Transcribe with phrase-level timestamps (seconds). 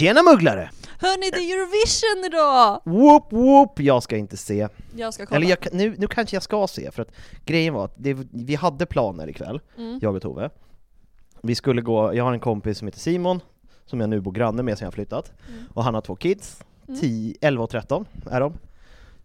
[0.00, 0.70] Tjena mugglare!
[0.98, 2.80] Hörni, det är Eurovision idag!
[2.84, 3.80] Whoop whoop!
[3.80, 4.68] Jag ska inte se.
[4.96, 5.36] Jag ska kolla.
[5.36, 7.08] Eller jag, nu, nu kanske jag ska se, för att
[7.44, 9.98] grejen var att det, vi hade planer ikväll, Mm.
[10.02, 10.50] jag och Tove.
[11.42, 13.40] Vi skulle gå, jag har en kompis som heter Simon,
[13.86, 15.64] som jag nu bor granne med sen jag flyttat, Mm.
[15.74, 16.64] och han har två kids,
[17.00, 18.54] 10, 11 och 13 är de.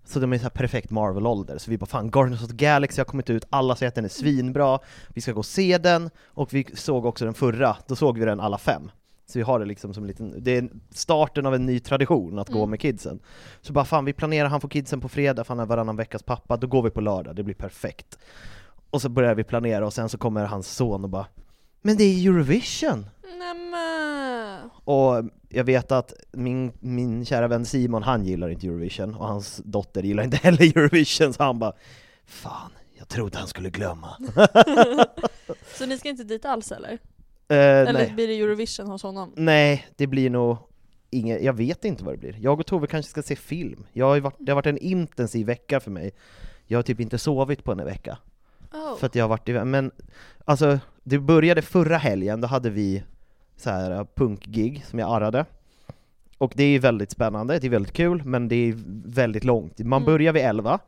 [0.05, 2.99] Så de är så här perfekt Marvel-ålder, så vi bara fan Guardians of the Galaxy
[2.99, 6.09] har kommit ut, alla säger att den är svinbra, vi ska gå och se den,
[6.25, 8.91] och vi såg också den förra, då såg vi den alla fem.
[9.27, 12.39] Så vi har det liksom som en liten, det är starten av en ny tradition
[12.39, 12.69] att gå Mm.
[12.69, 13.19] med kidsen.
[13.61, 16.23] Så bara fan, vi planerar, han får kidsen på fredag, för han är varannan veckas
[16.23, 18.17] pappa, då går vi på lördag, det blir perfekt.
[18.89, 21.25] Och så börjar vi planera och sen så kommer hans son och bara
[21.81, 23.05] Men det är Eurovision!
[23.39, 24.69] Nämen!
[24.83, 29.61] Och jag vet att min, min kära vän Simon, han gillar inte Eurovision, och hans
[29.65, 31.73] dotter gillar inte heller Eurovision, så han bara
[32.25, 34.09] Fan, jag trodde han skulle glömma.
[35.77, 36.97] Så ni ska inte dit alls eller?
[37.47, 38.11] Eh, Eller nej.
[38.15, 39.31] blir det Eurovision hos honom?
[39.35, 40.57] nej, det blir nog
[41.09, 42.35] inget, jag vet inte vad det blir.
[42.39, 43.85] Jag och Tove kanske ska se film.
[43.93, 46.11] Jag har varit, det har varit en intensiv vecka för mig.
[46.67, 48.17] Jag har typ inte sovit på en vecka.
[48.73, 48.97] Oh.
[48.97, 49.91] För att jag har varit i, men
[50.45, 53.03] alltså det började förra helgen, då hade vi
[53.57, 55.45] så här uh, punkgig som jag arrade.
[56.37, 59.79] Och det är väldigt spännande, det är väldigt kul, men det är väldigt långt.
[59.79, 60.05] Man Mm.
[60.05, 60.79] börjar vid 11,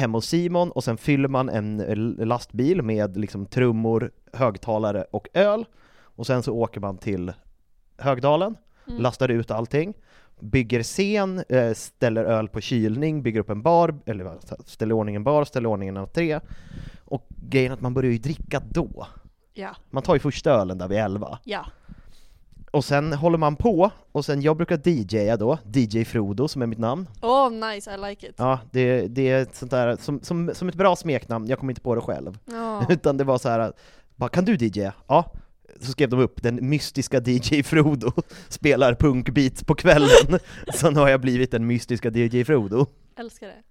[0.00, 5.28] hemma hos Simon, och sen fyller man en l- lastbil med liksom trummor, högtalare och
[5.34, 5.64] öl.
[6.02, 7.32] Och sen så åker man till
[7.98, 8.56] Högdalen,
[8.86, 9.02] Mm.
[9.02, 9.94] lastar ut allting,
[10.40, 14.30] bygger scen, eh, ställer öl på kylning, bygger upp en bar, eller
[14.66, 16.40] ställer ordning en bar, ställer ordning en entré.
[17.04, 19.06] Och grejen är att man börjar ju dricka då.
[19.54, 21.38] Ja, Man tar ju första ölen där vid 11.
[21.44, 21.66] ja.
[22.70, 26.66] Och sen håller man på, och sen jag brukar DJa då, DJ Frodo som är
[26.66, 27.08] mitt namn.
[27.22, 28.34] Oh nice, I like it.
[28.38, 31.82] Ja, det, det är sånt där, som, som, som ett bra smeknamn, jag kom inte
[31.82, 32.38] på det själv.
[32.44, 32.86] Ja.
[32.92, 33.72] Utan det var så här,
[34.16, 34.92] bara, kan du DJa?
[35.06, 35.32] Ja.
[35.80, 38.12] Så skrev de upp, den mystiska DJ Frodo
[38.48, 40.38] spelar punkbeats på kvällen.
[40.74, 42.86] så nu har jag blivit den mystiska DJ Frodo.
[43.16, 43.62] Älskar det.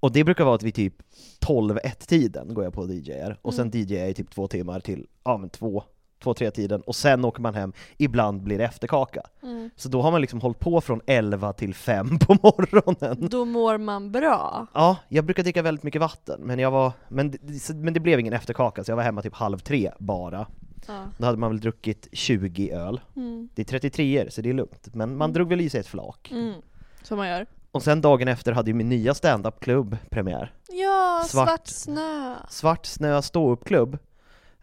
[0.00, 0.94] Och det brukar vara att vid typ
[1.40, 3.80] 12-1-tiden går jag på och DJar, och sen Mm.
[3.80, 5.82] DJar jag i typ två timmar till, ja men två,
[6.22, 9.22] två, tre tiden, och sen åker man hem, ibland blir det efterkaka.
[9.42, 9.70] Mm.
[9.76, 13.28] Så då har man liksom hållit på från 11 till 5 på morgonen.
[13.30, 14.66] Då mår man bra.
[14.74, 17.34] Ja, jag brukar dricka väldigt mycket vatten, men jag var, men,
[17.74, 20.46] men det blev ingen efterkaka, så jag var hemma typ halv tre bara.
[20.86, 21.04] Ja.
[21.18, 23.00] Då hade man väl druckit 20 öl.
[23.16, 23.48] Mm.
[23.54, 26.30] Det är 33 så det är lugnt, men man drog väl i sig ett flak.
[26.30, 26.54] Mm.
[27.02, 27.46] Som man gör.
[27.72, 30.52] Och sen dagen efter hade ju min nya stand-up-klubb premiär.
[30.68, 31.48] Ja, Svart.
[31.48, 32.34] svart, snö.
[32.50, 33.98] Svart snö ståuppklubb.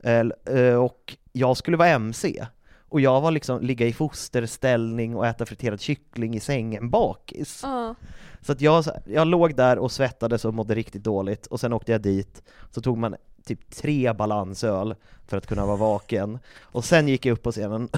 [0.04, 2.46] Eh, Och jag skulle vara MC.
[2.90, 7.60] Och jag var liksom ligga i fosterställning och äta friterad kyckling i sängen bakis.
[7.64, 7.96] Ja.
[8.42, 11.92] Så att jag, jag låg där och svettades och mådde riktigt dåligt, och sen åkte
[11.92, 13.16] jag dit, så tog man
[13.46, 14.96] typ tre balansöl
[15.28, 17.90] för att kunna vara vaken, och sen gick jag upp på scenen.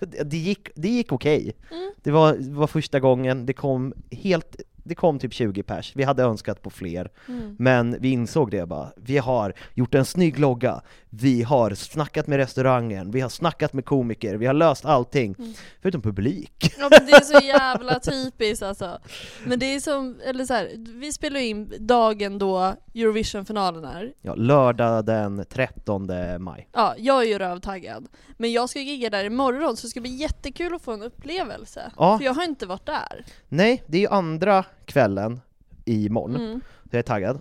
[0.24, 1.52] det gick, det gick okej.
[1.70, 1.92] Mm.
[2.02, 6.02] Det, var, det var första gången, det kom helt det kom typ 20 pers, vi
[6.04, 7.56] hade önskat på fler, Mm.
[7.58, 12.36] men vi insåg det bara, vi har gjort en snygg logga, vi har snackat med
[12.36, 15.52] restaurangen, vi har snackat med komiker, vi har löst allting, Mm.
[15.82, 16.74] förutom publik.
[16.78, 18.98] Ja men det är så jävla typiskt alltså.
[19.44, 20.70] Men det är som, eller så här,
[21.00, 24.12] vi spelar in dagen då Eurovision-finalen är.
[24.22, 26.68] Ja, lördag den 13 maj.
[26.72, 28.06] Ja, jag är ju rövtaggad.
[28.38, 31.92] Men jag ska gigga där imorgon så det ska bli jättekul att få en upplevelse.
[31.96, 32.18] Ja.
[32.18, 33.24] För jag har inte varit där.
[33.48, 35.40] Nej, det är ju andra kvällen
[35.84, 36.60] imorgon, Mm.
[36.82, 37.40] så jag är taggad.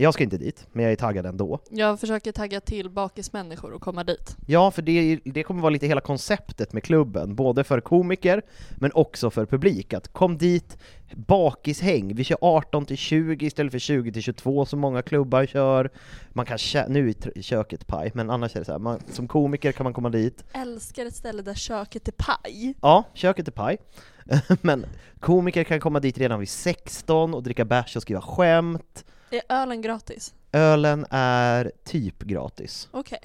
[0.00, 1.60] Jag ska inte dit, men jag är taggad ändå.
[1.70, 4.36] Jag försöker tagga till bakismänniskor och komma dit.
[4.46, 8.42] Ja, för det, det kommer vara lite hela konceptet med klubben, både för komiker,
[8.76, 9.92] men också för publik.
[9.92, 10.78] Att kom dit,
[11.14, 15.90] bakishäng, vi kör 18 till 20 istället för 20 till 22 som många klubbar kör.
[16.28, 16.58] Man kan
[16.88, 19.92] nu är köket paj, men annars är det så här, man, som komiker kan man
[19.92, 20.44] komma dit.
[20.52, 22.74] Älskar ett ställe där köket är paj.
[22.82, 23.78] Ja, köket är paj.
[24.62, 24.86] men
[25.20, 29.04] komiker kan komma dit redan vid 16 och dricka bärs och skriva skämt.
[29.30, 30.34] Är ölen gratis?
[30.52, 32.88] Ölen är typ gratis.
[32.90, 33.20] Okej.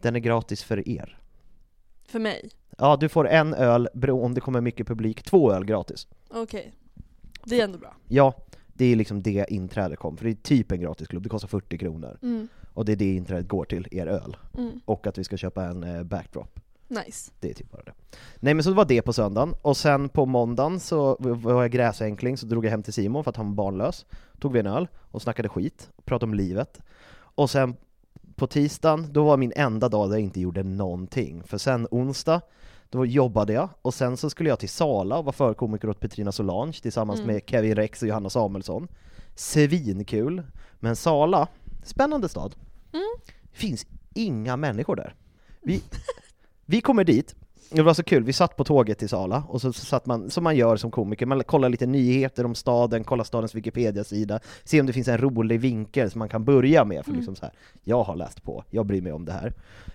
[0.00, 1.18] Den är gratis för er.
[2.08, 2.50] För mig?
[2.78, 6.06] Ja, du får en öl, bero om det kommer mycket publik, två öl gratis.
[6.28, 6.72] Okej.
[7.44, 7.94] Det är ändå bra.
[8.08, 8.34] Ja,
[8.74, 11.78] det är liksom det inträdet kom, för det är typ en gratisklubb, det kostar 40
[11.78, 12.18] kronor.
[12.22, 12.48] Mm.
[12.74, 14.36] Och det är det inträdet går till, er öl.
[14.58, 14.80] Mm.
[14.84, 16.60] Och att vi ska köpa en eh, backdrop.
[16.88, 17.30] Nice.
[17.40, 17.92] Det är typ bara det.
[18.36, 21.70] Nej men så det var det på söndagen, och sen på måndagen så var jag
[21.70, 24.06] gräsänkling, så drog jag hem till Simon för att han var barnlös.
[24.40, 26.80] Tog vi en öl och snackade skit, pratade om livet.
[27.16, 27.76] Och sen
[28.36, 31.42] på tisdagen, då var min enda dag där jag inte gjorde någonting.
[31.42, 32.40] För sen onsdag,
[32.90, 36.32] då jobbade jag, och sen så skulle jag till Sala och vara förkomiker åt Petrina
[36.32, 37.34] Solange tillsammans Mm.
[37.34, 38.88] med Kevin Rex och Johanna Samuelsson.
[39.34, 40.42] Svinkul!
[40.80, 41.48] Men Sala,
[41.84, 42.54] spännande stad.
[42.92, 43.02] Mm.
[43.52, 45.14] finns inga människor där.
[45.62, 45.82] Vi,
[46.66, 47.34] vi kommer dit,
[47.70, 50.44] det var så kul, vi satt på tåget till Sala, och så satt man, som
[50.44, 54.86] man gör som komiker, man kollar lite nyheter om staden, kollar stadens Wikipedia-sida, se om
[54.86, 57.18] det finns en rolig vinkel som man kan börja med, för Mm.
[57.18, 57.52] liksom så här,
[57.84, 59.52] jag har läst på, jag bryr mig om det här.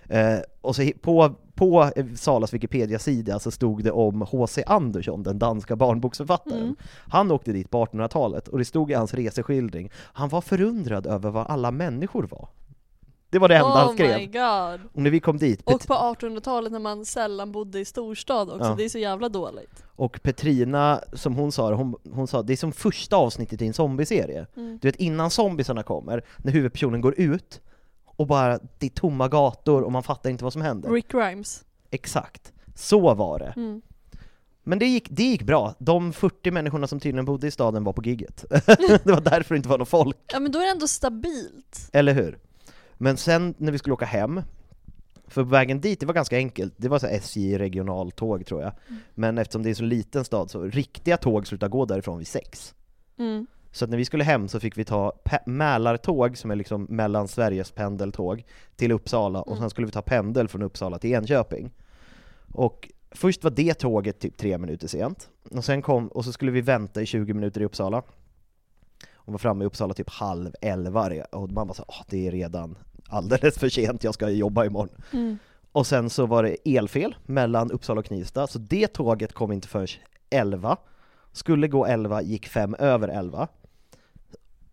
[0.08, 4.62] Eh, och så på, på eh, Salas Wikipedia-sida så stod det om H.C.
[4.66, 6.62] Andersson, den danska barnboksförfattaren.
[6.62, 6.76] Mm.
[7.08, 11.30] Han åkte dit på 1800-talet, och det stod i hans reseskildring, han var förundrad över
[11.30, 12.48] vad alla människor var.
[13.34, 14.18] Det var det enda han Oh skrev.
[14.18, 14.80] my god.
[14.92, 18.64] Och när vi kom dit, Och på 1800-talet när man sällan bodde i storstad också,
[18.68, 18.74] Ja.
[18.74, 19.84] det är så jävla dåligt.
[19.96, 23.72] Och Petrina, som hon sa, hon, hon sa det är som första avsnittet i en
[23.72, 24.46] zombieserie.
[24.56, 24.78] Mm.
[24.82, 27.60] Du vet innan zombiesarna kommer, när huvudpersonen går ut,
[28.04, 30.90] och bara det är tomma gator och man fattar inte vad som händer.
[30.90, 31.64] Rick Grimes.
[31.90, 32.52] Exakt.
[32.74, 33.52] Så var det.
[33.56, 33.82] Mm.
[34.66, 35.74] Men det gick, det gick bra.
[35.78, 38.44] De 40 människorna som tydligen bodde i staden var på gigget.
[39.04, 40.16] det var därför det inte var någon folk.
[40.32, 41.90] Ja men då är det ändå stabilt.
[41.92, 42.38] Eller hur?
[42.94, 44.40] Men sen när vi skulle åka hem,
[45.26, 48.72] för vägen dit, det var ganska enkelt, det var så SJ regionaltåg tror jag.
[49.14, 52.74] Men eftersom det är så liten stad så riktiga tåg slutar gå därifrån vid sex.
[53.18, 53.46] Mm.
[53.70, 55.12] Så att när vi skulle hem så fick vi ta
[55.46, 58.44] Mälartåg, som är liksom mellan Sveriges pendeltåg,
[58.76, 61.70] till Uppsala, och sen skulle vi ta pendel från Uppsala till Enköping.
[62.52, 66.52] Och först var det tåget typ tre minuter sent, och sen kom, och så skulle
[66.52, 68.02] vi vänta i 20 minuter i Uppsala.
[69.24, 72.76] Och var framme i Uppsala typ halv elva, och man bara så, det är redan
[73.08, 74.88] alldeles för sent, jag ska jobba imorgon.
[75.12, 75.38] Mm.
[75.72, 79.68] Och sen så var det elfel mellan Uppsala och Knivsta, så det tåget kom inte
[79.68, 79.88] förrän
[80.30, 80.76] 11.
[81.32, 83.48] Skulle gå 11, gick fem över 11.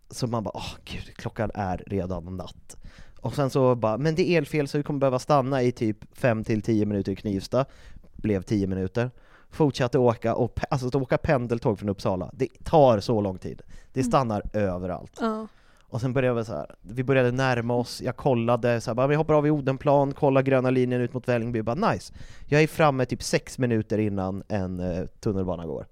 [0.09, 2.77] Så man bara, åh gud, klockan är redan natt.
[3.19, 6.17] Och sen så bara, men det är elfel så vi kommer behöva stanna i typ
[6.17, 7.65] 5 till 10 minuter i Knivsta.
[8.13, 9.11] Blev 10 minuter.
[9.51, 13.61] Fortsatte åka, och alltså att åka pendeltåg från Uppsala, det tar så lång tid.
[13.93, 15.17] Det stannar överallt.
[15.21, 15.47] Ja.
[15.91, 19.07] Och sen började vi så här, vi började närma oss, jag kollade, så här, bara,
[19.07, 22.13] vi hoppar av i Odenplan, kollar gröna linjen ut mot Vällingby, bara nice.
[22.45, 25.85] Jag är framme typ sex minuter innan en eh, tunnelbana går.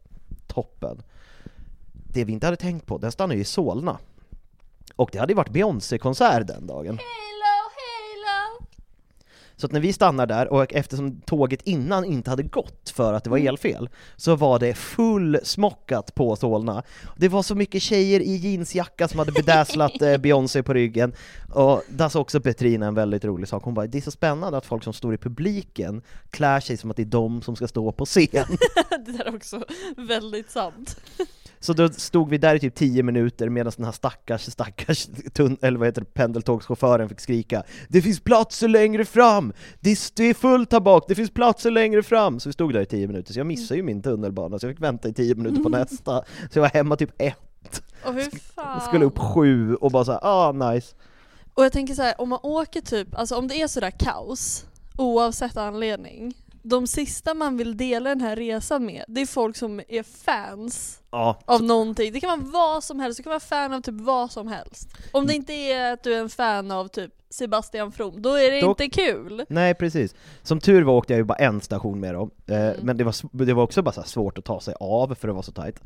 [0.48, 1.02] Toppen.
[2.14, 3.98] Det vi inte hade tänkt på, den stannar ju i Solna.
[4.96, 6.98] Och det hade ju varit Beyoncé-konsert den dagen.
[6.98, 7.39] Halo!
[9.60, 13.24] Så att när vi stannar där, och eftersom tåget innan inte hade gått för att
[13.24, 13.48] det var Mm.
[13.50, 16.84] elfel, så var det fullsmockat på Solna.
[17.18, 21.14] Det var så mycket tjejer i jeansjacka som hade bedazzlat eh, Beyoncé på ryggen,
[21.54, 24.58] och där sa också Petrina en väldigt rolig sak, hon bara det är så spännande
[24.58, 27.68] att folk som står i publiken klär sig som att det är de som ska
[27.68, 28.28] stå på scen.
[29.06, 29.64] det där är också
[29.98, 31.02] väldigt sant.
[31.60, 35.58] Så då stod vi där i typ 10 minuter medan den här stackars, stackars tun-
[35.62, 39.54] eller vad heter det, pendeltågschauffören fick skrika Det finns platser längre fram!
[39.80, 42.40] Det är, fullt här bak, det finns platser längre fram!
[42.40, 44.76] Så vi stod där i 10 minuter, så jag missade ju min tunnelbana, så jag
[44.76, 46.24] fick vänta i 10 minuter på nästa.
[46.52, 48.82] Så jag var hemma typ ett, Och hur fan?
[48.82, 50.96] skulle upp sju och bara såhär, ah nice.
[51.54, 54.66] Och jag tänker så här, om man åker typ, alltså om det är sådär kaos,
[54.98, 59.82] oavsett anledning, de sista man vill dela den här resan med, det är folk som
[59.88, 62.14] är fans Ja, av någonting.
[62.14, 64.90] Det kan vara vad som helst, du kan vara fan av typ vad som helst.
[65.12, 68.52] Om det inte är att du är en fan av typ Sebastian From, då är
[68.52, 69.46] det Då- inte kul.
[69.50, 70.16] nej precis.
[70.44, 72.76] Som tur var åkte jag ju bara en station med dem, eh, Mm.
[72.82, 75.42] men det var, det var också bara svårt att ta sig av för det var
[75.42, 75.80] så tajt.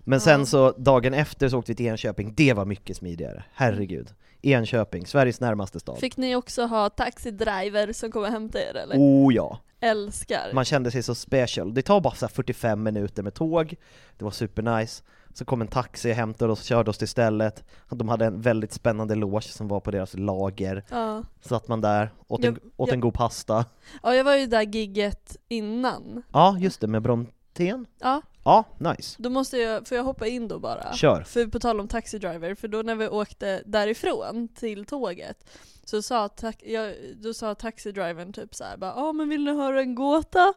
[0.00, 4.08] Men sen så, dagen efter så åkte vi till Enköping, det var mycket smidigare, herregud.
[4.42, 5.98] Enköping, Sveriges närmaste stad.
[5.98, 8.96] Fick ni också ha taxidriver som kommer hämta er eller?
[8.98, 9.58] Oh ja!
[9.80, 10.50] Älskar.
[10.54, 11.74] Man kände sig så special.
[11.74, 13.74] Det tar bara så här 45 minuter med tåg,
[14.18, 15.02] det var supernice.
[15.34, 17.64] Så kom en taxi, hämtade oss, körde oss till stället.
[17.90, 20.84] De hade en väldigt spännande loge som var på deras lager.
[20.90, 21.22] Ja.
[21.40, 23.64] Satt man där, åt, en, Jag- åt jag- en god pasta.
[24.02, 26.22] ja, jag var ju där gigget innan.
[26.32, 27.86] Ja, just det, med Brontén.
[28.00, 29.16] Ja, Ja, nice.
[29.18, 30.92] då måste jag, får jag hoppa in då bara?
[30.92, 31.22] Kör.
[31.22, 35.50] För på tal om taxidriver, för då när vi åkte därifrån till tåget
[35.84, 39.80] så sa, ta- jag, då sa taxidrivern typ såhär bara ja men vill ni höra
[39.80, 40.54] en gåta?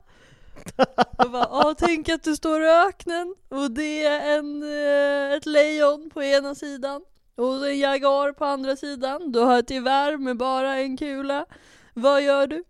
[1.18, 5.46] Jag bara ja tänk att du står i öknen och det är en, eh, ett
[5.46, 7.02] lejon på ena sidan
[7.36, 9.32] och en jagar på andra sidan.
[9.32, 11.46] Du har ett gevär med bara en kula.
[11.94, 12.64] Vad gör du?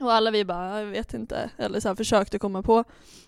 [0.00, 2.84] Och alla vi bara jag vet inte, eller så här försökte komma på.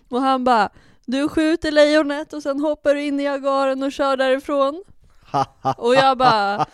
[0.09, 0.69] Och han bara
[1.11, 4.83] du skjuter lejonet och sen hoppar du in i jagaren och kör därifrån.
[5.77, 6.65] Och jag bara,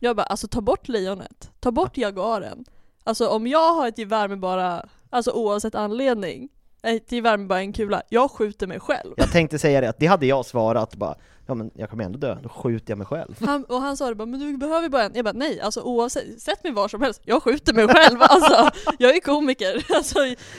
[0.00, 2.64] jag bara, alltså ta bort lejonet, ta bort jagaren.
[3.04, 6.48] Alltså om jag har ett gevär med bara, alltså oavsett anledning,
[6.82, 9.14] ett gevär med bara en kula, jag skjuter mig själv.
[9.16, 11.14] Jag tänkte säga det, att det hade jag svarat bara,
[11.46, 13.36] ja men jag kommer ändå dö, då skjuter jag mig själv.
[13.40, 15.12] Han, och han sa det bara, men du behöver bara en.
[15.14, 18.18] Jag bara, nej alltså oavsett, sätt mig var som helst, jag skjuter mig själv.
[18.32, 20.18] Alltså, jag är komiker, alltså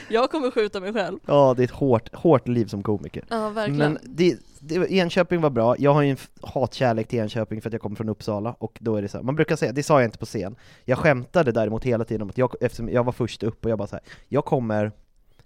[0.09, 1.19] jag kommer skjuta mig själv.
[1.25, 3.25] Ja, det är ett hårt, hårt liv som komiker.
[3.29, 3.77] Ja verkligen.
[3.93, 7.73] Men det, det, Enköping var bra, jag har ju en hatkärlek till Enköping för att
[7.73, 10.01] jag kommer från Uppsala, och då är det så här, man brukar säga, det sa
[10.01, 13.11] jag inte på scen, jag skämtade däremot hela tiden om att jag, eftersom jag var
[13.11, 14.91] först upp och jag bara så här, jag kommer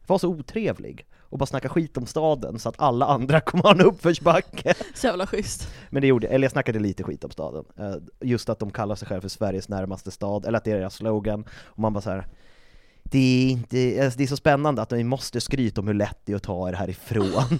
[0.09, 3.71] vara så otrevlig och bara snacka skit om staden så att alla andra kommer ha
[3.71, 4.73] en uppförsbacke.
[4.95, 5.67] Så jävla schysst.
[5.89, 8.95] Men det gjorde, eller jag snackade lite skit om staden, Eh, just att de kallar
[8.95, 12.01] sig själva för Sveriges närmaste stad, eller att det är deras slogan, och man bara
[12.01, 12.27] så här.
[13.03, 16.17] Det är, inte, alltså det är så spännande att ni måste skryta om hur lätt
[16.25, 17.59] det är att ta er härifrån.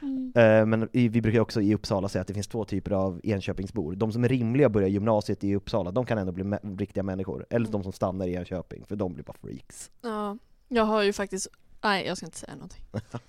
[0.36, 3.94] Eh, Men vi brukar också i Uppsala säga att det finns två typer av Enköpingsbor.
[3.94, 6.44] De som är rimliga och börjar gymnasiet i Uppsala, de kan ändå bli
[6.78, 7.46] riktiga människor.
[7.50, 9.90] Eller de som stannar i Enköping, för de blir bara freaks.
[10.02, 10.36] Ja,
[10.68, 11.48] jag har ju faktiskt,
[11.82, 12.82] nej jag ska inte säga någonting.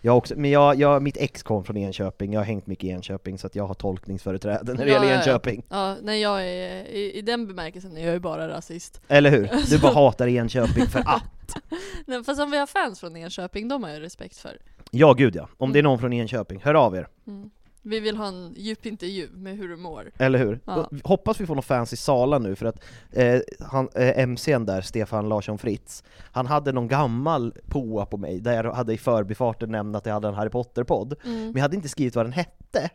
[0.00, 2.88] Jag också, men jag, jag, mitt ex kom från Enköping, jag har hängt mycket i
[2.88, 5.18] Enköping så att jag har tolkningsföreträde när det Ja, gäller ja, ja.
[5.18, 5.62] Enköping.
[5.68, 9.00] Ja, nej jag är, i, i den bemärkelsen är jag ju bara rasist.
[9.08, 9.50] Eller hur?
[9.70, 11.22] Du bara hatar Enköping för att.
[12.06, 14.58] Nej, fast om vi har fans från Enköping, de har jag respekt för.
[14.90, 15.48] Ja, gud ja.
[15.56, 17.08] Om det är någon från Enköping, hör av er.
[17.26, 17.50] Mm.
[17.88, 20.10] Vi vill ha en djup intervju med hur du mår.
[20.18, 20.60] Eller hur?
[20.64, 20.90] Ja.
[21.04, 24.80] Hoppas vi får någon fans i Sala nu, för att eh, han, eh, MCn där,
[24.80, 29.70] Stefan Larsson Fritz, han hade någon gammal påa på mig, där jag hade i förbifarten
[29.70, 31.40] nämnt att jag hade en Harry Potter-podd, Mm.
[31.44, 32.90] men jag hade inte skrivit vad den hette.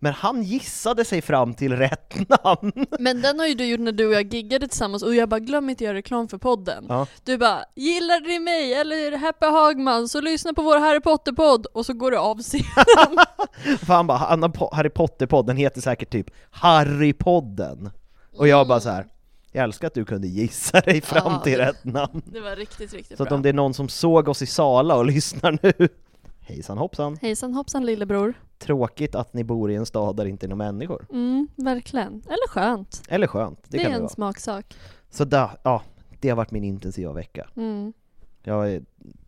[0.00, 2.14] Men han gissade sig fram till rätt
[2.44, 2.72] namn!
[2.98, 5.40] Men den har ju du gjort när du och jag giggade tillsammans och jag bara
[5.40, 6.86] glöm inte göra reklam för podden.
[6.88, 7.06] Ja.
[7.24, 11.86] Du bara gillar ni mig eller Happy Hagman så lyssna på vår Harry Potter-podd och
[11.86, 13.18] så går du av scenen.
[13.78, 14.18] För han bara,
[14.72, 17.90] Harry Potter-podden heter säkert typ Harry-podden.
[18.36, 19.06] Och jag bara så här.
[19.52, 22.22] jag älskar att du kunde gissa dig fram Ja, till det- rätt namn.
[22.24, 24.96] Det var riktigt, riktigt Så att om det är någon som såg oss i Sala
[24.96, 25.88] och lyssnar nu,
[26.40, 27.18] hejsan hoppsan.
[27.22, 28.34] Hejsan hoppsan lillebror.
[28.58, 31.06] Tråkigt att ni bor i en stad där det inte är några människor.
[31.10, 32.22] Mm, verkligen.
[32.26, 33.02] Eller skönt.
[33.08, 34.08] Eller skönt, det, Det, kan är det en vara.
[34.10, 34.76] smaksak.
[35.10, 35.82] Så där, ja,
[36.20, 37.48] det har varit min intensiva vecka.
[37.56, 37.92] Mm.
[38.42, 38.82] Jag är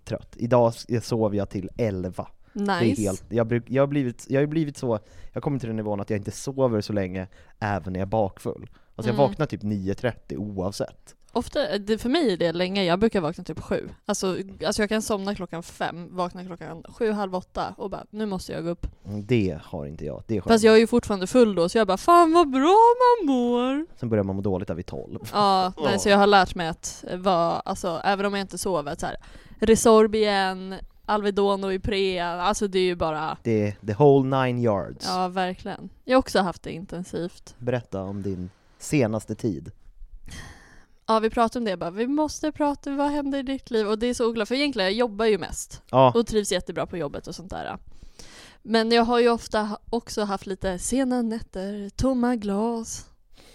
[0.05, 0.35] trött.
[0.37, 0.73] Idag
[1.03, 2.27] sov jag till 11.
[2.53, 2.67] Nice.
[2.81, 4.99] Det är helt, jag, bruk, jag, har blivit, jag har blivit så,
[5.33, 7.27] jag kommer till den nivån att jag inte sover så länge
[7.59, 8.71] även när jag är bakfull.
[8.95, 9.29] Alltså jag Mm.
[9.29, 11.15] vaknar typ 9.30 oavsett.
[11.33, 13.89] Ofta, det, för mig är det länge, jag brukar vakna typ sju.
[14.07, 18.27] Alltså, alltså jag kan somna klockan fem, vakna klockan sju, halv åtta och bara nu
[18.27, 18.87] måste jag gå upp.
[19.07, 20.53] Mm, Det har inte jag, det är skönt.
[20.53, 22.79] Fast jag är ju fortfarande full då så jag bara fan vad bra
[23.21, 23.87] man mår.
[23.97, 25.19] Sen börjar man må dåligt där vid 12.
[25.33, 28.97] Ja, nej, så jag har lärt mig att vara, alltså även om jag inte sover,
[28.99, 29.17] så här,
[29.61, 30.15] Resorb
[31.07, 35.07] Alvedon och Iprea, alltså det är ju bara, Det är the whole nine yards.
[35.09, 35.89] ja verkligen.
[36.05, 37.55] Jag har också haft det intensivt.
[37.59, 39.71] Berätta om din senaste tid.
[41.11, 43.87] Ja vi pratade om det bara, vi måste prata, vad händer i ditt liv?
[43.87, 46.87] Och det är så oklart, för egentligen jag jobbar ju mest Ja, och trivs jättebra
[46.87, 47.79] på jobbet och sånt där.
[48.63, 53.07] Men jag har ju ofta också haft lite sena nätter, tomma glas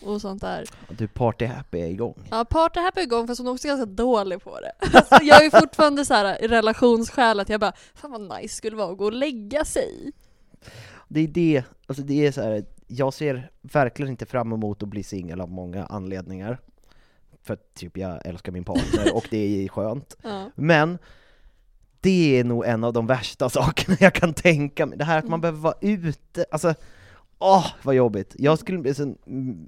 [0.02, 0.66] och sånt där.
[0.90, 2.28] du party happy är igång.
[2.32, 4.72] Ja, party happy är igång fast hon är också ganska dålig på det.
[4.98, 8.76] Alltså, jag är fortfarande så här i relationsskäl att jag bara, fan vad nice skulle
[8.76, 10.12] vara att gå och lägga sig.
[11.08, 12.66] Det är det, alltså det är så här.
[12.88, 16.60] jag ser verkligen inte fram emot att bli singel av många anledningar.
[17.46, 20.16] För typ jag älskar min partner och det är skönt.
[20.24, 20.52] Ja.
[20.56, 20.98] Men
[22.02, 25.24] det är nog en av de värsta sakerna jag kan tänka mig, det här att
[25.24, 25.32] Mm.
[25.32, 26.74] man behöver vara ute, alltså
[27.40, 28.36] Åh, vad jobbigt!
[28.38, 28.94] Jag skulle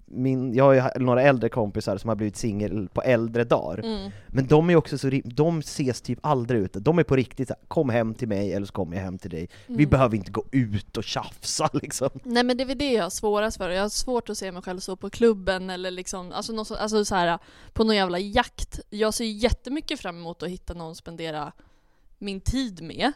[0.06, 4.12] min, jag har ju några äldre kompisar som har blivit singel på äldre dagar, Mm.
[4.28, 7.54] men de är också så, de ses typ aldrig ute, de är på riktigt så
[7.54, 9.50] här, kom hem till mig eller så kommer jag hem till dig.
[9.68, 9.90] Vi Mm.
[9.90, 12.10] behöver inte gå ut och tjafsa liksom.
[12.24, 14.52] Nej men det är väl det jag har svårast för, jag har svårt att se
[14.52, 17.40] mig själv så på klubben eller liksom, alltså, något, så- alltså så här,
[17.74, 18.80] på någon jävla jakt.
[18.90, 21.52] Jag ser jättemycket fram emot att hitta någon att spendera
[22.18, 23.12] min tid med.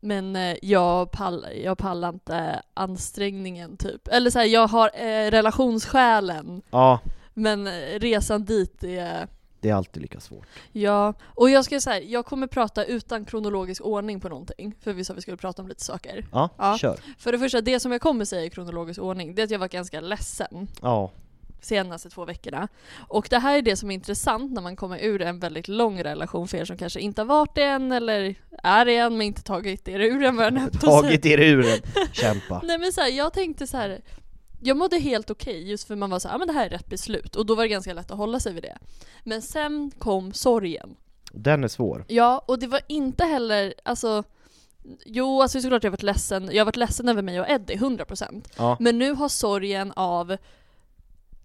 [0.00, 4.08] Men eh, jag, pallar, jag pallar inte ansträngningen typ.
[4.08, 7.00] Eller så här, jag har eh, relationssjälen, Ja,
[7.34, 9.28] men eh, resan dit är
[9.60, 10.46] det är alltid lika svårt.
[10.72, 15.04] Ja, och jag ska säga, jag kommer prata utan kronologisk ordning på någonting, för vi
[15.04, 16.26] sa att vi skulle prata om lite saker.
[16.32, 16.78] Ja, Ja.
[16.78, 16.98] kör.
[17.18, 19.58] För det första, det som jag kommer säga i kronologisk ordning, det är att jag
[19.58, 21.10] var ganska ledsen Ja,
[21.60, 22.68] senaste två veckorna.
[23.08, 26.02] Och det här är det som är intressant när man kommer ur en väldigt lång
[26.02, 29.26] relation för er som kanske inte har varit det än, eller är det än men
[29.26, 30.92] inte tagit er ur den, vad jag säga.
[30.92, 31.80] tagit er ur den,
[32.12, 32.60] kämpa.
[32.64, 34.00] Nej men så här, jag tänkte så här.
[34.62, 36.70] Jag mådde helt okej just för man var så här, ah, men det här är
[36.70, 38.78] rätt beslut och då var det ganska lätt att hålla sig vid det.
[39.24, 40.96] Men sen kom sorgen.
[41.32, 42.04] Den är svår.
[42.08, 44.24] Ja, och det var inte heller, alltså
[45.04, 46.48] Jo, alltså såklart jag har varit ledsen.
[46.52, 48.44] Jag har varit ledsen över mig och Eddie, 100%.
[48.56, 48.76] Ja.
[48.80, 50.36] Men nu har sorgen av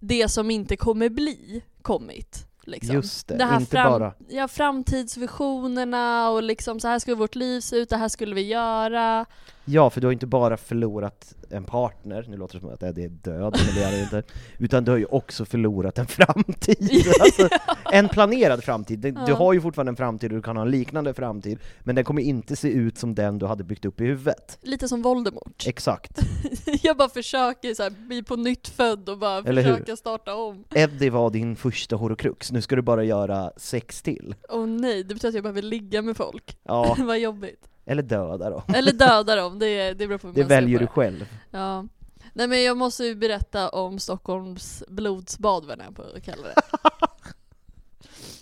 [0.02, 2.48] det som inte kommer bli kommit.
[2.64, 2.96] Liksom.
[2.96, 7.76] Just det, här inte bara- Ja, framtidsvisionerna och liksom så här skulle vårt liv se
[7.76, 9.26] ut, det här skulle vi göra.
[9.66, 13.06] Ja, för du har inte bara förlorat en partner, nu låter det som att Eddie
[13.06, 14.24] är död, men det är det inte,
[14.58, 16.92] utan du har ju också förlorat en framtid.
[17.22, 17.50] Alltså,
[17.92, 19.00] en planerad framtid.
[19.00, 22.04] Du, har ju fortfarande en framtid och du kan ha en liknande framtid, men den
[22.06, 24.58] kommer inte se ut som den du hade byggt upp i huvudet.
[24.62, 25.64] Lite som Voldemort.
[25.68, 26.20] Exakt.
[26.84, 29.72] jag bara försöker så här, bli på nytt född och bara Eller hur?
[29.72, 30.64] försöka starta om.
[30.76, 34.36] Eddie var din första horocrux, nu ska du bara göra sex till.
[34.50, 36.58] Åh nej, det betyder att jag behöver ligga med folk.
[36.64, 37.71] Ja, Vad jobbigt.
[37.92, 38.62] Eller döda dem.
[38.74, 41.26] Eller döda dem, det, det beror på hur Det man väljer du själv.
[41.52, 41.86] Ja.
[42.34, 46.56] Nej men jag måste ju berätta om Stockholms blodsbad vad jag på att kalla det.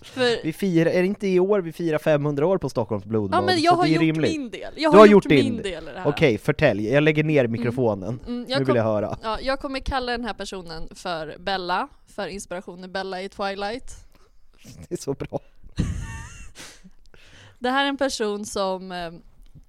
[0.01, 3.37] För, Vi firar, är det inte i år vi firar 500 år på Stockholms blodbad?
[3.37, 4.31] ja men Så jag har det är gjort rimligt.
[4.31, 4.73] min del.
[4.75, 5.83] Jag Du har, har gjort, gjort din min del.
[5.83, 6.07] i det här.
[6.09, 6.87] Okej, förtälj.
[6.89, 8.19] Jag lägger ner mikrofonen.
[8.27, 9.17] Mm, Nu jag, vill kom, jag höra.
[9.23, 13.91] ja, jag kommer kalla den här personen för Bella, för inspirationen Bella i Twilight.
[14.89, 15.39] Det är så bra.
[17.59, 19.11] Det här är en person som, eh,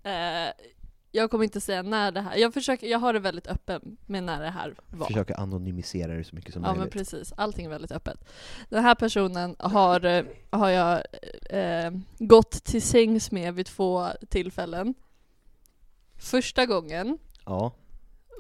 [0.03, 0.53] eh,
[1.13, 4.23] jag kommer inte säga när det här, jag försöker, jag har det väldigt öppen med
[4.25, 5.07] när det här var.
[5.07, 6.93] Försöka anonymisera det så mycket som Ja men möjligt.
[6.93, 8.25] precis, allting är väldigt öppet.
[8.69, 11.03] Den här personen har, eh, har jag
[11.51, 14.95] eh, gått till sängs med vid två tillfällen.
[16.19, 17.73] Första gången, Ja.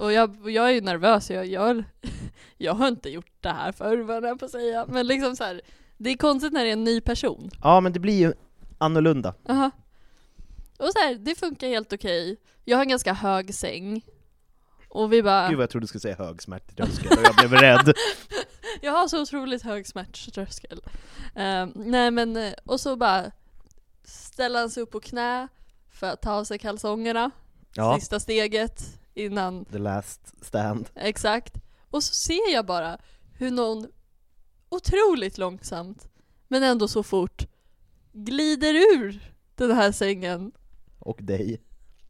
[0.01, 1.85] och jag, jag är ju nervös, jag, jag,
[2.57, 4.87] jag har inte gjort det här förr vad jag på att säga.
[4.89, 5.61] Men liksom så här,
[5.97, 7.51] det är konstigt när det är en ny person.
[7.63, 8.33] ja, men det blir ju
[8.79, 9.35] annorlunda.
[9.49, 9.71] Aha.
[10.81, 12.37] Och så här, det funkar helt okej.
[12.65, 14.05] Jag har en ganska hög säng.
[14.89, 15.49] Och vi bara...
[15.49, 17.95] Gud vad jag trodde du skulle säga hög smärttröskel och jag blev rädd.
[18.83, 20.81] Jag har så otroligt hög smärttröskel.
[21.35, 23.31] Eh, nej men, eh, och så bara
[24.05, 25.49] ställer han sig upp på knä
[25.91, 27.31] för att ta av sig kalsongerna.
[27.75, 28.83] Ja, Sista steget
[29.15, 30.89] innan, the last stand.
[30.95, 31.55] exakt.
[31.91, 32.99] Och så ser jag bara
[33.39, 33.87] hur någon
[34.69, 36.09] otroligt långsamt,
[36.49, 37.47] men ändå så fort,
[38.13, 40.53] glider ur den här sängen.
[41.11, 41.61] Och dig.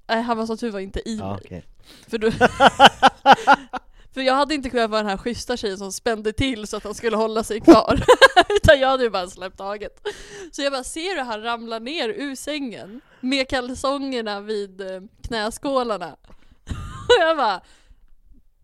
[0.09, 1.39] Nej, han var som tur var inte i mig.
[1.41, 1.65] okej.
[2.09, 2.31] För, då,
[4.15, 6.85] för jag hade inte kunnat vara den här schyssta tjejen som spände till så att
[6.85, 8.05] han skulle hålla sig kvar.
[8.57, 10.09] Utan jag hade ju bara släppt taget.
[10.53, 16.13] Så jag bara ser hur han ramlar ner ur sängen med kalsongerna vid eh, knäskålarna.
[17.09, 17.61] Och jag bara,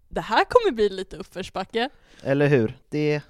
[0.08, 1.90] det här kommer bli lite uppförsbacke.
[2.22, 2.78] Eller hur?
[2.88, 3.20] Det,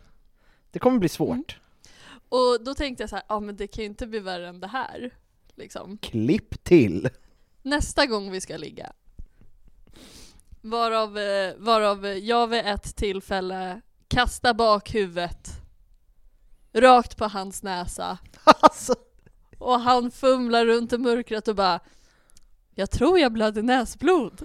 [0.70, 1.58] det kommer bli svårt.
[1.58, 1.88] Mm.
[2.28, 4.60] Och då tänkte jag så här, ja men det kan ju inte bli värre än
[4.60, 5.10] det här.
[5.56, 5.98] Liksom.
[5.98, 7.08] Klipp till!
[7.62, 8.92] nästa gång vi ska ligga.
[10.60, 15.48] Varav, eh, varav jag vid ett tillfälle kastar bak huvudet
[16.74, 18.94] rakt på hans näsa Alltså,
[19.58, 21.80] och han fumlar runt i mörkret och bara
[22.74, 24.42] Jag tror jag blödde näsblod.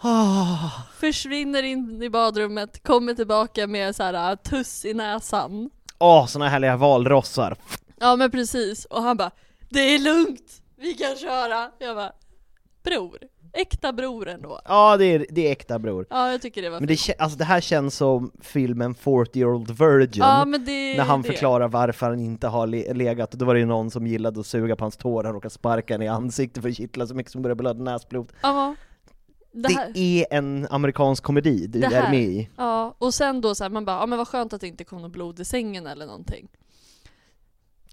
[0.00, 5.70] ah, Försvinner in i badrummet, kommer tillbaka med så här äh, tuss i näsan.
[5.98, 7.56] Åh, såna härliga valrossar.
[8.00, 9.30] Ja men precis, och han bara
[9.68, 11.70] Det är lugnt, vi kan köra.
[11.78, 12.12] Jag bara
[12.82, 13.18] Bror,
[13.52, 14.60] äkta bror ändå.
[14.64, 16.06] Ja, det är, det är äkta bror.
[16.10, 19.38] Ja jag tycker det var Men det, kä- alltså, det här känns som filmen 40
[19.38, 20.22] year old virgin.
[20.22, 21.28] Ja men det när han det.
[21.28, 24.40] förklarar varför han inte har le- legat, och då var det ju någon som gillade
[24.40, 27.14] att suga på hans tår, han råkade sparka henne i ansiktet för att kittla så
[27.14, 28.32] mycket som började blöda näsblod.
[28.42, 28.74] Ja,
[29.52, 30.00] det här, Det
[30.32, 32.48] är en amerikansk komedi du Det är här- med i.
[32.56, 34.84] ja, och sen då så här, man bara, ja men vad skönt att det inte
[34.84, 36.48] kom något blod i sängen eller någonting.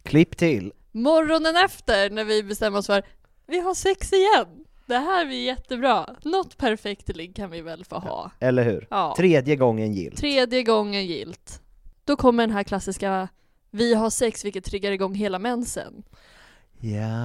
[0.04, 0.74] Klipp till.
[0.96, 3.04] Morgonen efter när vi bestämmer oss för,
[3.48, 4.66] vi har sex igen!
[4.86, 6.16] Det här blir jättebra.
[6.24, 8.32] Något perfekt ligg kan vi väl få ha.
[8.40, 8.88] Eller hur?
[8.90, 9.14] Ja.
[9.18, 10.18] Tredje gången gillt.
[10.18, 11.62] Tredje gången gilt.
[12.06, 13.28] Då kommer den här klassiska
[13.72, 16.04] vi har sex vilket triggar igång hela mensen.
[16.80, 17.18] Ja.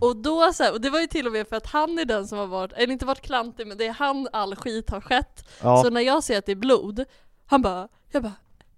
[0.00, 2.04] Och då så här, och det var ju till och med för att han är
[2.04, 5.00] den som har varit, eller inte varit klantig men det är han all skit har
[5.00, 5.48] skett.
[5.62, 5.82] Ja.
[5.82, 7.04] Så när jag ser att det är blod,
[7.46, 8.32] han bara, jag bara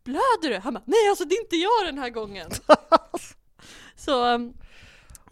[0.06, 0.58] Blöder du?
[0.58, 2.50] Han bara, nej alltså det är inte jag den här gången.
[3.96, 4.54] så, um,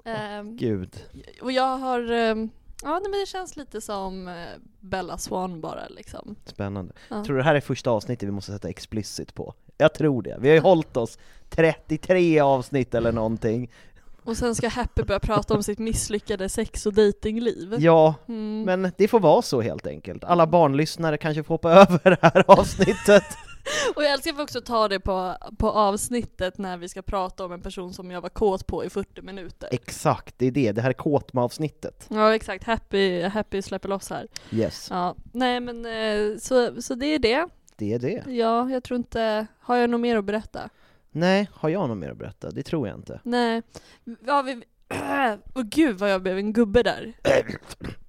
[0.04, 1.04] ehm, Gud.
[1.42, 2.50] och jag har, um,
[2.82, 4.34] ja nej, men det känns lite som eh,
[4.80, 6.37] Bella Swan bara liksom.
[6.44, 6.92] Spännande.
[7.08, 7.24] Ja.
[7.24, 9.54] Tror du det här är första avsnittet vi måste sätta explicit på?
[9.78, 10.37] Jag tror det.
[10.40, 11.18] Vi har ju hållit oss
[11.50, 13.70] 33 avsnitt eller någonting.
[14.24, 17.74] Och sen ska Happy börja prata om sitt misslyckade sex och datingliv.
[17.78, 18.62] Ja, Mm.
[18.62, 20.24] men det får vara så helt enkelt.
[20.24, 23.24] Alla barnlyssnare kanske får hoppa över det här avsnittet.
[23.96, 27.44] Och jag älskar att vi också ta det på, på avsnittet när vi ska prata
[27.44, 29.68] om en person som jag var kåt på i 40 minuter.
[29.72, 30.72] Exakt, det är det.
[30.72, 32.07] Det här är kåtma-avsnittet.
[32.09, 34.27] Ja exakt, Happy, happy släpper loss här.
[34.50, 37.48] Yes, Ja, nej men eh, så, så det är det.
[37.77, 38.24] det är det.
[38.27, 40.68] Ja, jag tror inte, har jag något mer att berätta?
[41.11, 42.50] Nej, har jag något mer att berätta?
[42.50, 43.20] Det tror jag inte.
[43.24, 43.62] Nej.
[44.27, 44.62] Ja, vi...
[45.55, 47.12] Åh gud vad jag blev en gubbe där.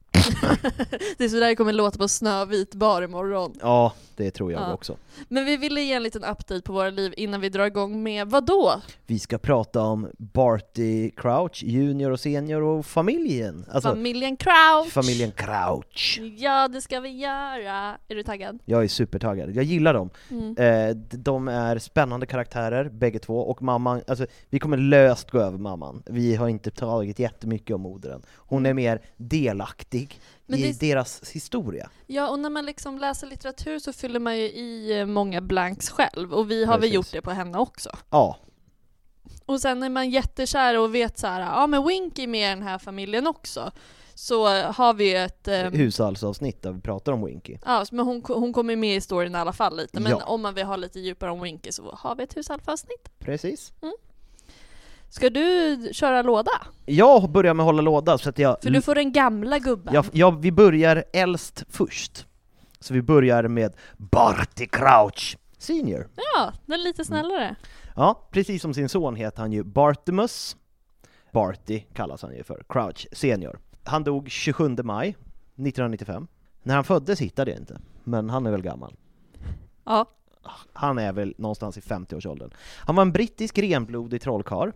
[1.18, 3.54] det är så där det kommer låta på Snövit bar imorgon.
[3.62, 4.74] Ja, det tror jag Ja.
[4.74, 4.98] också.
[5.28, 8.28] Men vi ville ge en liten update på våra liv innan vi drar igång med
[8.28, 8.82] vad då?
[9.08, 13.66] Vi ska prata om Barty Crouch, junior och senior och familjen.
[13.72, 14.92] Alltså, familjen Crouch!
[14.92, 16.22] familjen Crouch.
[16.38, 17.98] Ja, det ska vi göra.
[18.08, 18.60] Är du taggad?
[18.66, 20.10] Jag är supertaggad, jag gillar dem.
[20.32, 20.58] Mm.
[20.58, 25.58] Eh, de är spännande karaktärer, bägge två, och mamman, alltså vi kommer löst gå över
[25.58, 26.04] mamman.
[26.06, 28.22] Vi har inte tagit jättemycket om modern.
[28.36, 30.15] Hon är mer delaktig
[30.46, 31.90] Men i det- deras historia.
[32.08, 35.90] Ja, och när man liksom läser litteratur så fyller man ju i eh, många blanks
[35.90, 37.90] själv, och vi har väl gjort det på henne också.
[38.10, 38.38] Ja,
[39.46, 42.56] Och sen är man jättekär och vet så här, ja men Winky är med i
[42.56, 43.72] den här familjen också.
[44.18, 45.48] Så eh, har vi ett...
[45.48, 47.58] ehm, hushållsavsnitt där vi pratar om Winky.
[47.66, 50.24] Ja, men hon, hon kommer med i storyn i alla fall lite, men Ja.
[50.26, 53.10] om man vill ha lite djupare om Winky så har vi ett husalfavsnitt.
[53.20, 53.74] Precis.
[55.10, 56.52] Ska du köra låda?
[56.86, 58.62] Jag börjar med att hålla låda, så att jag...
[58.64, 59.94] För du får den gamla gubben.
[59.94, 62.28] Ja, ja, vi börjar äldst först.
[62.80, 66.08] Så vi börjar med Barty Crouch Senior.
[66.16, 67.56] Ja, den är lite snällare.
[67.96, 70.58] Ja, precis som sin son heter han ju Bartimus.
[71.32, 73.60] Barty kallas han ju för, Crouch Senior.
[73.84, 76.28] Han dog 27 maj 1995.
[76.64, 78.96] När han föddes hittade jag inte, men han är väl gammal.
[79.86, 80.06] Ja.
[80.74, 82.52] Han är väl någonstans i 50-årsåldern.
[82.80, 84.72] Han var en brittisk renblodig trollkarl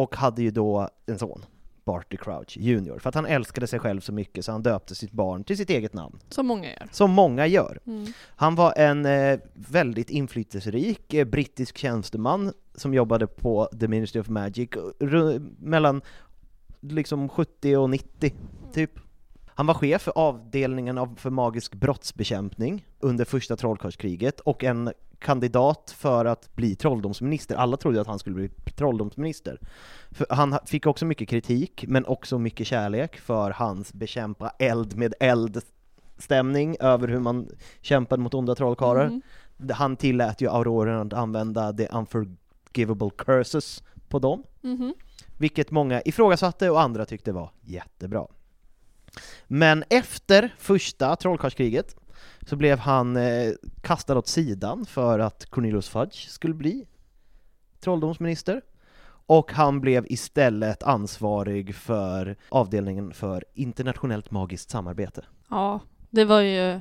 [0.00, 1.44] och hade ju då en son,
[1.84, 2.98] Barty Crouch Jr.
[2.98, 5.70] För att han älskade sig själv så mycket så han döpte sitt barn till sitt
[5.70, 6.18] eget namn.
[6.28, 6.88] Som många gör.
[6.90, 7.80] Som många gör.
[7.86, 8.12] Mm.
[8.36, 14.28] Han var en eh, väldigt inflytelserik eh, brittisk tjänsteman som jobbade på The Ministry of
[14.28, 16.02] Magic eh, mellan
[16.80, 18.34] liksom 70 och 90,
[18.72, 18.90] typ.
[19.46, 25.94] Han var chef för avdelningen av, för magisk brottsbekämpning under första trollkarlskriget och en kandidat
[25.98, 27.56] för att bli trolldomsminister.
[27.56, 29.60] Alla trodde att han skulle bli trolldomsminister.
[30.10, 34.96] För han ha- fick också mycket kritik, men också mycket kärlek för hans bekämpa eld
[34.96, 35.62] med eld
[36.18, 37.48] stämning över hur man
[37.80, 39.08] kämpade mot onda trollkarlar.
[39.08, 39.22] Mhm.
[39.72, 44.94] Han tillät ju Auroran att använda the unforgivable curses på dem, Mhm.
[45.38, 48.26] vilket många ifrågasatte och andra tyckte var jättebra.
[49.46, 51.96] Men efter första trollkarlskriget
[52.46, 56.86] så blev han eh, kastad åt sidan för att Cornelius Fudge skulle bli
[57.80, 58.62] trolldomsminister.
[59.26, 65.24] Och han blev istället ansvarig för avdelningen för internationellt magiskt samarbete.
[65.50, 65.80] Ja,
[66.10, 66.80] det var ju...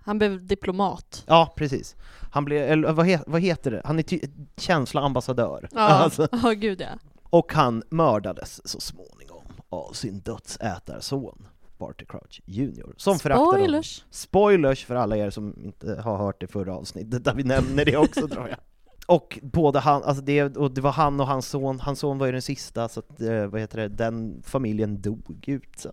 [0.00, 1.24] Han blev diplomat.
[1.26, 1.96] Ja, precis.
[2.32, 3.82] Han blev, eller vad, he, vad heter det?
[3.84, 4.20] Han är ty-
[4.56, 5.68] känsloambassadör.
[5.72, 6.88] Ja, Alltså, ja gud ja.
[7.22, 11.46] och han mördades så småningom av sin dödsätarson,
[11.78, 12.92] Barty Crouch Jr.
[12.96, 13.58] Som föraktade honom.
[13.60, 14.04] Spoilers!
[14.10, 17.96] Spoilers för alla er som inte har hört det förra avsnittet, där vi nämner det
[17.96, 18.58] också tror jag.
[19.06, 22.26] Och både han, alltså det, och det var han och hans son, hans son var
[22.26, 25.92] ju den sista, så att, eh, vad heter det, den familjen dog ut sen.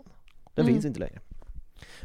[0.54, 0.74] Den Mm.
[0.74, 1.20] finns inte längre.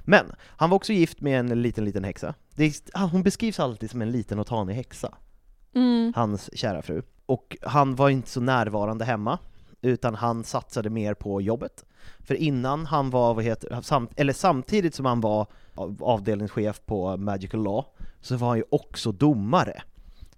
[0.05, 2.35] Men, han var också gift med en liten, liten häxa.
[2.55, 5.15] Det är, ah, hon beskrivs alltid som en liten och tanig häxa,
[5.75, 6.13] Mm.
[6.17, 7.03] hans kära fru.
[7.27, 9.39] Och han var inte så närvarande hemma,
[9.83, 11.85] utan han satsade mer på jobbet.
[12.19, 17.17] För innan han var, vad heter samt, eller samtidigt som han var av- avdelningschef på
[17.17, 17.85] Magical Law,
[18.21, 19.83] så var han ju också domare.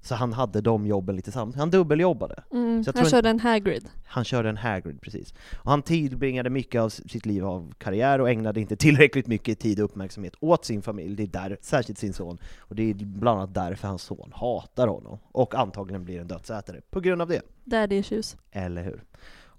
[0.05, 2.43] Så han hade de jobben lite samtidigt, han dubbeljobbade.
[2.53, 2.85] Mm.
[2.95, 3.89] Han körde en Hagrid.
[4.05, 5.35] Han körde en Hagrid precis.
[5.57, 9.79] Och han tillbringade mycket av sitt liv av karriär och ägnade inte tillräckligt mycket tid
[9.81, 12.39] och uppmärksamhet åt sin familj, det är där, särskilt sin son.
[12.59, 15.19] Och det är bland annat därför hans son hatar honom.
[15.33, 17.43] Och antagligen blir en dödsätare på grund av det.
[17.65, 18.37] Daddy issues.
[18.51, 19.03] Eller hur?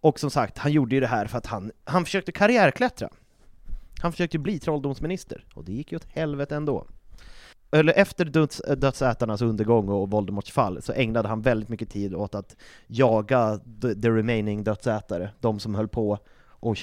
[0.04, 3.10] Och som sagt, han gjorde ju det här för att han, han försökte karriärklättra.
[4.02, 6.86] Han försökte bli trolldomsminister, och det gick ju åt helvete ändå.
[7.72, 12.16] Eller efter döds, eh, dödsätarnas undergång och Voldemorts fall så ägnade han väldigt mycket tid
[12.16, 12.56] åt att
[12.88, 16.78] jaga the, the remaining dödsätare, de som höll på och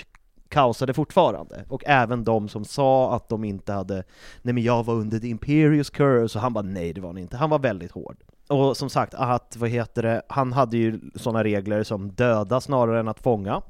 [0.48, 1.64] kaosade fortfarande.
[1.68, 4.04] Och även de som sa att de inte hade,
[4.42, 7.20] nej men jag var under the Imperius curse, och han bara nej det var ni
[7.20, 7.36] inte.
[7.36, 8.16] Han var väldigt hård.
[8.50, 13.00] Och som sagt, att, vad heter det, han hade ju sådana regler som döda snarare
[13.00, 13.62] än att fånga.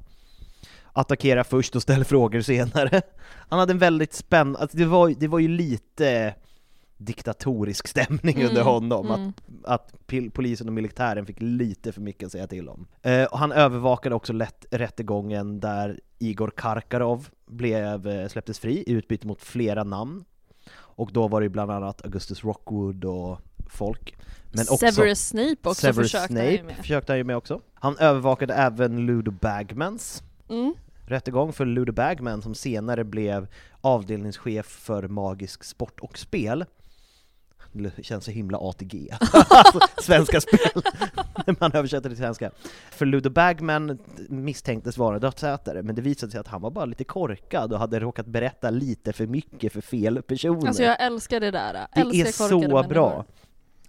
[0.93, 3.03] Attackera först och ställa frågor senare.
[3.49, 6.35] Han hade en väldigt spännande, alltså det, var, det var ju lite
[6.97, 9.33] diktatorisk stämning Mm, under honom, mm.
[9.65, 12.87] att, att polisen och militären fick lite för mycket att säga till om.
[13.03, 19.27] Eh, han övervakade också lätt rättegången där Igor Karkarov blev, eh, släpptes fri i utbyte
[19.27, 20.25] mot flera namn.
[20.73, 23.41] Och då var det bland annat Augustus Rockwood och
[23.71, 24.17] folk.
[24.53, 26.77] Men också Severus Snape också Severus försökte han ju Snape med.
[26.77, 27.61] försökte han ju med också.
[27.75, 30.75] Han övervakade även Ludo Bagmans Mm.
[31.07, 33.47] rättegång för Ludo Bagman som senare blev
[33.81, 36.65] avdelningschef för magisk sport och spel.
[37.73, 40.83] Det känns så himla ATG, alltså, svenska spel,
[41.47, 42.51] när man översätter det till svenska.
[42.91, 47.05] För Ludo Bagman misstänktes vara dödsätare, men det visade sig att han var bara lite
[47.05, 50.67] korkad och hade råkat berätta lite för mycket för fel personer.
[50.69, 51.73] Alltså jag älskar det där.
[51.73, 53.25] Det älskar är korkade så människor.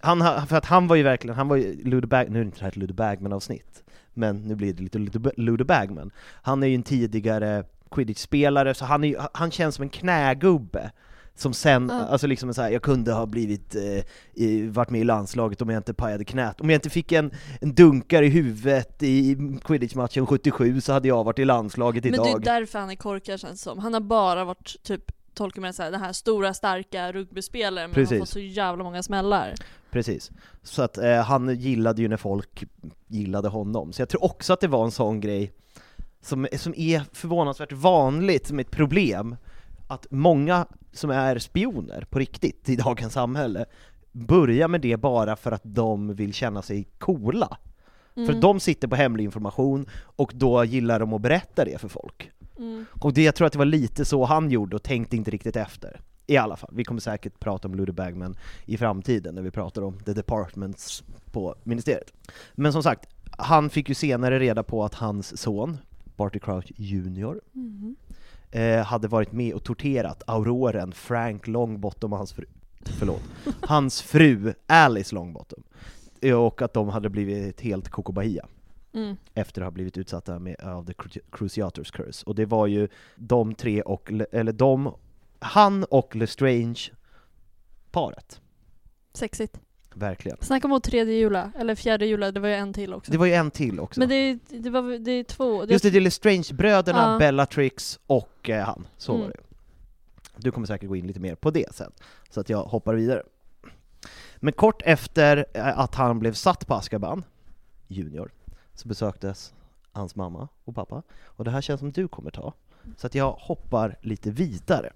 [0.02, 2.46] Han, för att han var ju verkligen, han var ju Ludo Bag, nu är det
[2.46, 3.82] inte det här ett Ludo Bagman-avsnitt,
[4.14, 6.10] men nu blir det lite Ludo, Ludo Bagman.
[6.42, 10.90] Han är ju en tidigare quidditch-spelare, så han, är han känns som en knägubbe.
[11.34, 12.00] Som sen, Ja.
[12.06, 15.68] alltså liksom så här, jag kunde ha blivit, eh, i, varit med i landslaget om
[15.70, 16.60] jag inte pajade knät.
[16.60, 21.24] Om jag inte fick en, en dunkar i huvudet i quidditch-matchen 77 så hade jag
[21.24, 22.26] varit i landslaget Men idag.
[22.26, 23.78] det är därför han är korkad känns som.
[23.78, 27.90] Han har bara varit typ, tolkar man det så här, den här stora starka rugbyspelaren
[27.90, 28.10] men Precis.
[28.10, 29.54] har fått så jävla många smällar.
[29.92, 30.30] Precis.
[30.62, 32.64] Så att eh, han gillade ju när folk
[33.06, 33.92] gillade honom.
[33.92, 35.52] Så jag tror också att det var en sån grej
[36.20, 39.36] som, som är förvånansvärt vanligt som ett problem,
[39.88, 43.64] att många som är spioner på riktigt i dagens samhälle
[44.12, 47.58] börjar med det bara för att de vill känna sig coola.
[48.14, 48.40] För Mm.
[48.40, 52.30] de sitter på hemlig information och då gillar de att berätta det för folk.
[52.58, 52.84] Mm.
[53.00, 55.56] Och det, jag tror att det var lite så han gjorde och tänkte inte riktigt
[55.56, 56.00] efter.
[56.26, 59.82] I alla fall, vi kommer säkert prata om Ludo Bagman i framtiden när vi pratar
[59.82, 62.12] om the departments på ministeriet.
[62.54, 65.78] Men som sagt, han fick ju senare reda på att hans son,
[66.16, 67.96] Barty Crouch Jr, Mhm.
[68.50, 72.44] eh, hade varit med och torterat auroren Frank Longbottom och hans fru,
[72.98, 73.22] förlåt,
[73.60, 75.62] hans fru Alice Longbottom.
[76.20, 78.46] Eh, Och att de hade blivit helt kokobahia
[78.94, 79.16] Mm.
[79.34, 82.24] efter att ha blivit utsatta med, av The Cru- Cruciators Curse.
[82.26, 84.94] Och det var ju de tre och, Le- eller de,
[85.42, 86.80] han och Lestrange
[87.90, 88.40] paret.
[89.14, 89.60] Sexigt.
[89.94, 90.38] Verkligen.
[90.40, 93.12] Snacka om tredje jula, eller fjärde jula, det var ju en till också.
[93.12, 94.00] Det var ju en till också.
[94.00, 95.64] Men det är, det, var, det är två.
[95.64, 97.18] Det Just det, det är Lestrange-bröderna, Ja.
[97.18, 98.86] Bellatrix och eh, han.
[98.96, 99.22] Så Mm.
[99.26, 99.42] var det.
[100.36, 101.92] Du kommer säkert gå in lite mer på det sen,
[102.30, 103.22] så att jag hoppar vidare.
[104.36, 107.24] Men kort efter eh, att han blev satt på Azkaban,
[107.88, 108.32] Junior,
[108.74, 109.54] så besöktes
[109.92, 111.02] hans mamma och pappa.
[111.24, 112.54] Och det här känns som du kommer ta.
[112.96, 114.92] Så att jag hoppar lite vidare.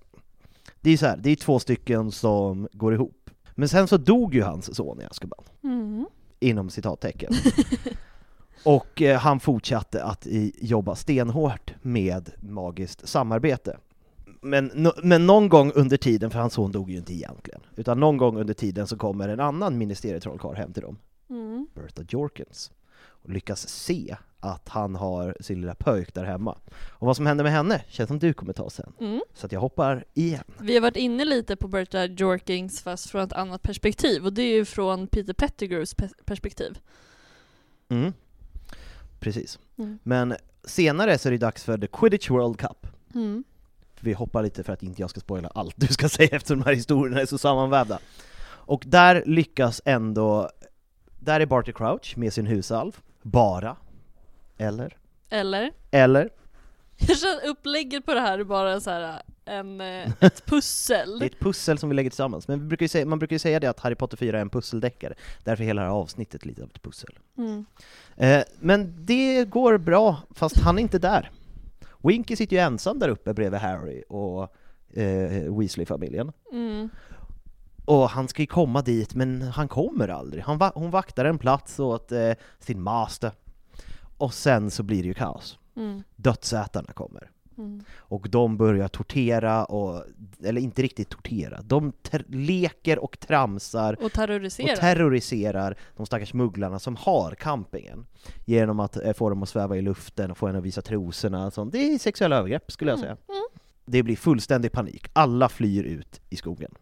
[0.87, 3.31] Det är så här, det är två stycken som går ihop.
[3.55, 6.07] Men sen så dog ju hans son i Azkaban Mm.
[6.41, 7.33] inom citattecken.
[8.65, 13.79] Och eh, han fortsatte att i, jobba stenhårt med magiskt samarbete.
[14.43, 18.01] Men, no, men någon gång under tiden, för hans son dog ju inte egentligen, utan
[18.01, 20.99] någon gång under tiden så kommer en annan ministerietrollkarl hem till dem,
[21.31, 21.67] Mm.
[21.75, 26.59] Bertha Jorkins, och lyckas se att han har sin lilla pöjk där hemma.
[26.91, 28.93] Och vad som händer med henne känns som du kommer ta sen.
[29.01, 29.21] Mm.
[29.35, 30.45] Så att jag hoppar igen.
[30.59, 34.43] Vi har varit inne lite på Berta Jorkings fast från ett annat perspektiv och det
[34.43, 36.79] är ju från Peter Pettigrews pe- perspektiv.
[37.89, 38.13] Mm.
[39.21, 39.59] Precis.
[39.79, 39.99] Mm.
[40.03, 42.87] Men senare så är det dags för The Quidditch World Cup.
[43.15, 43.45] Mm.
[44.01, 46.65] Vi hoppar lite för att inte jag ska spoila allt du ska säga eftersom de
[46.65, 47.99] här historierna är så sammanvävda.
[48.49, 50.51] Och där lyckas ändå,
[51.19, 53.77] där är Barty Crouch med sin husalv, bara,
[54.59, 54.97] eller,
[55.31, 55.73] Eller?
[55.91, 56.31] eller,
[56.99, 61.19] Jag känner upplägget på det här är bara så här en, eh, ett pussel.
[61.19, 62.49] det är ett pussel som vi lägger tillsammans.
[62.49, 65.15] Men brukar säga, man brukar ju säga det att Harry Potter 4 är en pusseldeckare,
[65.45, 67.19] därför är hela det här avsnittet lite av ett pussel.
[67.39, 67.67] Mm.
[68.17, 71.31] Eh, men det går bra, fast han är inte där.
[72.03, 74.43] Winky sitter ju ensam där uppe bredvid Harry och
[75.01, 76.33] eh, Weasley-familjen.
[76.53, 76.89] Mm.
[77.85, 80.43] Och han ska ju komma dit, men han kommer aldrig.
[80.43, 83.31] Han va hon vaktar en plats åt eh, sin master.
[84.19, 85.59] Och sen så blir det ju kaos.
[85.77, 86.03] Mm.
[86.17, 87.31] Dödsätarna kommer.
[87.59, 87.85] Mm.
[87.97, 90.05] Och de börjar tortera, och,
[90.45, 94.73] eller inte riktigt tortera, de ter- leker och tramsar Och terrorisera.
[94.73, 98.07] och terroriserar de stackars mugglarna som har campingen
[98.45, 101.51] genom att eh, få dem att sväva i luften och få henne att visa trosorna.
[101.51, 101.73] Sånt.
[101.73, 103.17] Det är sexuella övergrepp skulle jag säga.
[103.85, 105.07] Det blir fullständig panik.
[105.13, 106.75] Alla flyr ut i skogen.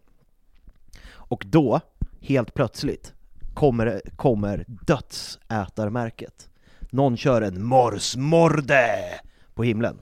[1.07, 1.79] Och då,
[2.21, 3.13] helt plötsligt,
[3.53, 6.49] kommer, kommer dödsätarmärket.
[6.95, 9.19] Någon kör en morsmorde
[9.53, 10.01] på himlen.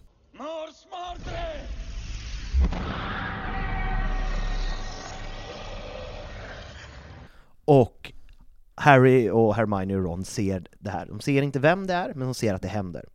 [7.66, 8.14] Och
[8.76, 11.06] Harry och Hermione och Ron ser det här.
[11.06, 13.06] De ser inte vem det är, men de ser att det händer.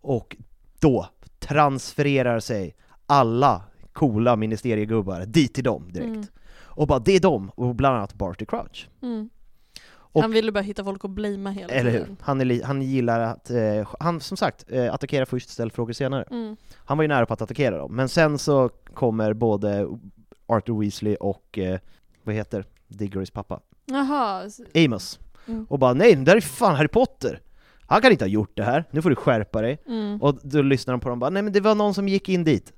[0.00, 0.36] Och
[0.80, 1.08] då
[1.38, 6.08] transfererar sig alla coola ministeriegubbar dit till dem direkt.
[6.08, 6.26] Mm.
[6.56, 8.88] Och bara, det är dem, och bland annat Barty Crouch.
[9.02, 9.30] Mm.
[10.12, 11.98] Och- han ville bara hitta folk att blamea hela Eller hur?
[11.98, 12.16] tiden.
[12.20, 16.22] Han, är han gillar att, eh, han som sagt, eh, attackerar först, ställ frågor senare.
[16.30, 16.56] Mm.
[16.76, 19.88] Han var ju nära på att attackera dem, men sen så kommer både
[20.46, 21.78] Arthur Weasley och, eh,
[22.22, 23.60] vad heter Diggerys pappa?
[23.86, 24.42] Jaha,
[24.74, 25.18] Amos.
[25.48, 25.66] Mm.
[25.70, 27.40] Och bara nej, det där är fan Harry Potter!
[27.86, 29.78] Han kan inte ha gjort det här, nu får du skärpa dig.
[29.86, 30.22] mm.
[30.22, 32.28] Och då lyssnar de på dem och bara nej men det var någon som gick
[32.28, 32.72] in dit.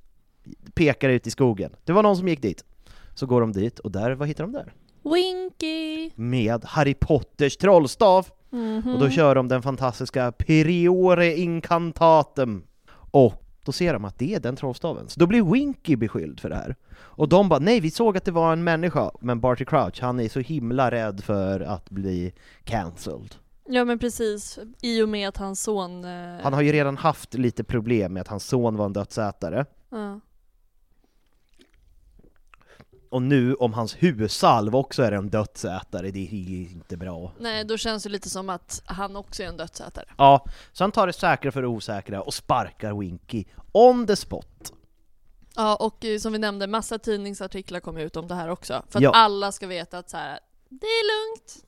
[0.74, 1.72] Pekar ut i skogen.
[1.84, 2.64] Det var någon som gick dit.
[3.14, 4.72] Så går de dit, och där, vad hittar de där?
[5.02, 6.10] Winky!
[6.14, 8.26] Med Harry Potters trollstav!
[8.50, 8.94] Mhm.
[8.94, 12.62] Och då kör de den fantastiska Priore Incantatum.
[13.10, 15.08] Och då ser de att det är den trollstaven.
[15.08, 16.76] Så då blir Winky beskylld för det här.
[16.98, 20.20] Och de bara nej, vi såg att det var en människa, men Barty Crouch, han
[20.20, 22.32] är så himla rädd för att bli
[22.64, 23.34] cancelled.
[23.68, 26.04] Ja men precis, i och med att hans son...
[26.04, 29.66] Eh, Han har ju redan haft lite problem med att hans son var en dödsätare.
[29.90, 30.20] ja.
[33.10, 36.32] Och nu om hans huvudsalv också är en dödsätare, det är
[36.72, 37.32] inte bra.
[37.40, 40.04] Nej, då känns det lite som att han också är en dödsätare.
[40.18, 44.72] Ja, så han tar det säkra för det osäkra och sparkar Winky on the spot.
[45.56, 48.82] Ja, och eh, som vi nämnde, massa tidningsartiklar kom ut om det här också.
[48.88, 49.10] För att Ja.
[49.14, 51.64] alla ska veta att så här, det är lugnt.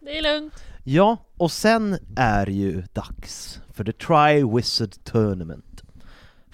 [0.00, 0.54] Det är lugnt.
[0.84, 5.64] Ja, och sen är ju dags för the Tri-Wizard Tournament.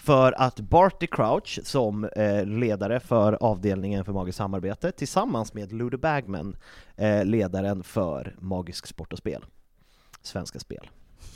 [0.02, 5.98] För att Barty Crouch som eh, ledare för avdelningen för magiskt samarbete tillsammans med Ludo
[5.98, 6.56] Bagman,
[6.96, 9.44] eh, ledaren för magisk sport och spel,
[10.22, 10.90] Svenska Spel,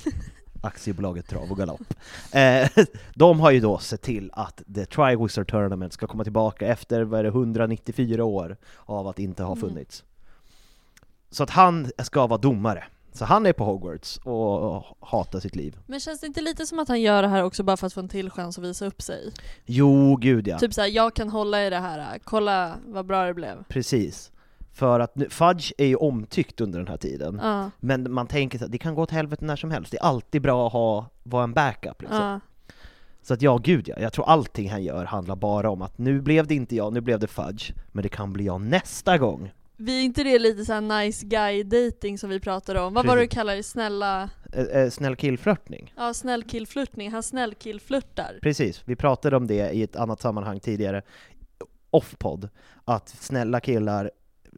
[0.62, 1.94] aktiebolaget Trav och Galopp.
[2.32, 2.68] Eh,
[3.14, 7.20] de har ju då sett till att the Tri-Wizard Tournament ska komma tillbaka efter vad
[7.20, 9.68] är det, 194 år av att inte ha Mm.
[9.68, 10.04] funnits.
[11.30, 12.84] Så att han ska vara domare.
[13.16, 15.78] Så han är på Hogwarts och hatar sitt liv.
[15.86, 17.92] Men känns det inte lite som att han gör det här också bara för att
[17.92, 19.32] få en till chans att visa upp sig?
[19.64, 20.58] Jo, gud ja.
[20.58, 23.64] Typ såhär, jag kan hålla i det här, kolla vad bra det blev.
[23.68, 24.32] Precis.
[24.72, 27.40] För att nu, Fudge är ju omtyckt under den här tiden.
[27.42, 29.90] Ja, Men man tänker att det kan gå åt helvete när som helst.
[29.90, 32.20] Det är alltid bra att ha, vara en backup liksom.
[32.20, 32.40] ja.
[33.22, 33.94] Så att ja, gud ja.
[33.98, 37.00] Jag tror allting han gör handlar bara om att nu blev det inte jag, nu
[37.00, 37.72] blev det Fudge.
[37.92, 39.52] Men det kan bli jag nästa gång.
[39.76, 42.94] Vi är inte det lite såhär nice guy dating som vi pratade om?
[42.94, 43.38] Vad var det du Precis.
[43.38, 43.62] kallade det?
[43.62, 44.30] Snälla...
[44.52, 45.94] Eh, eh, snäll killflörtning.
[45.96, 47.12] Ja, snäll killflörtning.
[47.12, 48.38] Han snäll killflörtar.
[48.42, 51.02] Precis, vi pratade om det i ett annat sammanhang tidigare,
[51.90, 52.48] off-podd,
[52.84, 54.10] att snälla killar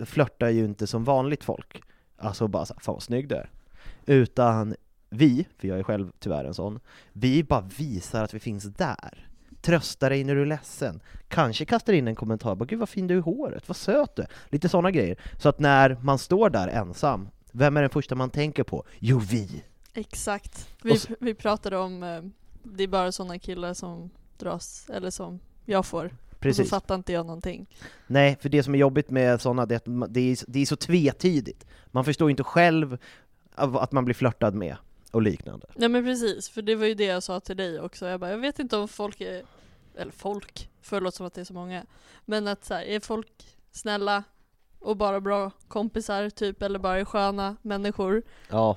[0.05, 1.83] flörtar ju inte som vanligt folk,
[2.17, 3.51] alltså bara så, här, fan vad snygg du är.
[4.07, 4.75] Utan
[5.11, 6.81] vi, för jag är själv tyvärr en sån,
[7.13, 9.28] vi bara visar att vi finns där.
[9.61, 11.01] Tröstar dig när du är ledsen.
[11.29, 14.17] Kanske kastar in en kommentar, bara gud vad fin du är i håret, vad söt
[14.17, 14.27] du.
[14.49, 15.17] Lite sådana grejer.
[15.39, 18.85] Så att när man står där ensam, vem är den första man tänker på?
[18.99, 19.65] Jo, vi!
[19.95, 20.69] Exakt.
[20.83, 22.23] Vi, så- vi pratade om, eh,
[22.63, 26.05] det är bara sådana killar som dras, eller som jag får.
[26.05, 26.71] Och så Precis.
[26.71, 27.67] fattar inte jag någonting.
[28.07, 30.67] Nej, för det som är jobbigt med sådana, det är att det är, det är
[30.67, 31.67] så tvetydigt.
[31.87, 32.99] Man förstår inte själv
[33.55, 34.77] att man blir flörtad med
[35.13, 35.67] och liknande.
[35.75, 38.07] Ja men precis, för det var ju det jag sa till dig också.
[38.07, 39.43] Jag bara, jag vet inte om folk är,
[39.97, 41.87] eller folk, förlåt som att det är så många.
[42.25, 43.33] Men att så här, är folk
[43.73, 44.25] snälla
[44.79, 48.23] och bara bra kompisar typ, eller bara är sköna människor?
[48.51, 48.77] Ja.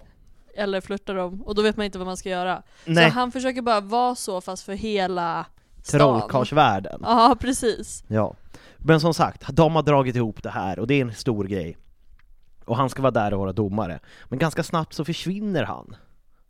[0.56, 1.41] Eller flörtar de?
[1.41, 2.63] Och då vet man inte vad man ska göra.
[2.86, 5.46] Nej, Så han försöker bara vara så fast för hela
[5.84, 7.00] trollkarlsvärlden.
[7.04, 8.04] Ja precis.
[8.08, 8.36] Ja.
[8.78, 11.78] Men som sagt, de har dragit ihop det här och det är en stor grej.
[12.65, 14.00] Och han ska vara där och vara domare.
[14.26, 15.96] Men ganska snabbt så försvinner han.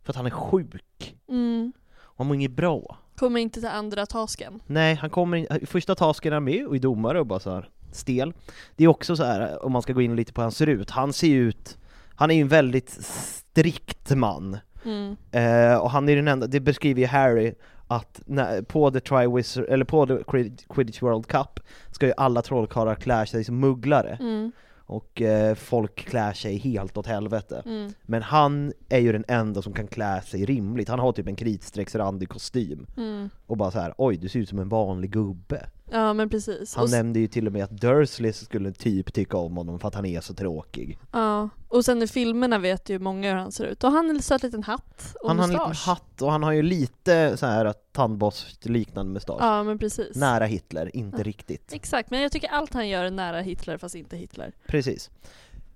[0.02, 1.16] För att han är sjuk.
[1.28, 1.72] Mm.
[2.02, 2.98] Och han mår inget bra.
[3.16, 4.62] Kommer inte till andra tasken.
[4.66, 7.50] Nej, han kommer in, första tasken är han med och är domare och bara så
[7.50, 8.32] här stel.
[8.76, 10.66] Det är också så här om man ska gå in lite på hur han ser
[10.66, 11.78] ut, han ser ut,
[12.14, 14.58] han är ju en väldigt strikt man.
[14.84, 15.16] Mm.
[15.32, 17.54] Eh, och han är den enda, det beskriver ju Harry,
[17.86, 22.42] att när, på the Triwizard, eller på the Quid- Quidditch World Cup ska ju alla
[22.42, 24.52] trollkarlar klä sig som mugglare Mm,
[24.86, 27.62] och eh, folk klär sig helt åt helvete.
[27.66, 31.28] mm, Men han är ju den enda som kan klä sig rimligt, han har typ
[31.28, 33.30] en kritstrecksrandig kostym mm.
[33.46, 35.66] och bara så här: oj du ser ut som en vanlig gubbe.
[35.92, 36.74] Ja men precis.
[36.74, 39.88] Han och, nämnde ju till och med att Dursley skulle typ tycka om honom för
[39.88, 40.98] att han är så tråkig.
[41.12, 41.48] ja.
[41.68, 43.84] och sen i filmerna vet ju många hur han ser ut.
[43.84, 45.86] Och han har en söt liten hatt och Han har en liten mustasch.
[45.86, 49.36] hatt och han har ju lite så här tandborst-liknande mustasch.
[49.40, 50.16] Ja men precis.
[50.16, 51.22] Nära Hitler, inte Ja.
[51.24, 51.72] riktigt.
[51.72, 54.52] Exakt, men jag tycker allt han gör är nära Hitler fast inte Hitler.
[54.66, 55.10] Precis.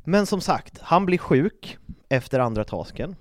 [0.04, 3.16] Men som sagt, han blir sjuk efter andra tasken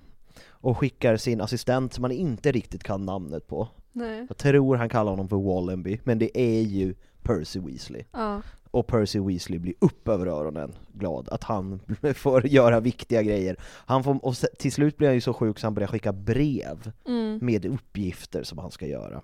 [0.48, 3.68] och skickar sin assistent som man inte riktigt kan namnet på.
[3.96, 4.24] Nej.
[4.28, 8.02] Jag tror han kallar honom för Wallenby, men det är ju Percy Weasley.
[8.12, 8.42] Ja.
[8.70, 11.80] Och Percy Weasley blir upp över öronen glad att han
[12.14, 13.56] får göra viktiga grejer.
[13.62, 16.92] Han får, och till slut blir han ju så sjuk så han börjar skicka brev
[17.06, 17.38] Mm.
[17.42, 19.22] med uppgifter som han ska göra.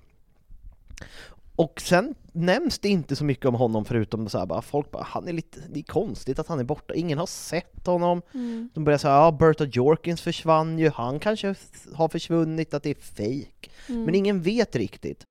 [1.63, 5.03] Och sen nämns det inte så mycket om honom förutom så här bara, folk bara,
[5.03, 8.23] han är lite, det är konstigt att han är borta, ingen har sett honom.
[8.35, 8.71] Mm.
[8.75, 11.55] De börjar säga, ja Berta Jorkins försvann ju, han kanske
[11.95, 13.71] har försvunnit, att det är fake.
[13.89, 14.05] Mm.
[14.05, 15.25] Men ingen vet riktigt.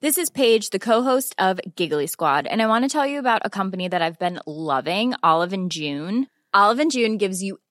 [0.00, 3.42] This is Paige, the co-host of Giggly Squad, and I want to tell you about
[3.44, 6.26] a company that I've been loving, Olive and June.
[6.52, 7.58] Olive and June gives you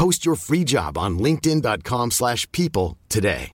[0.00, 3.50] Post your free job on linkedin.com/people slash people today.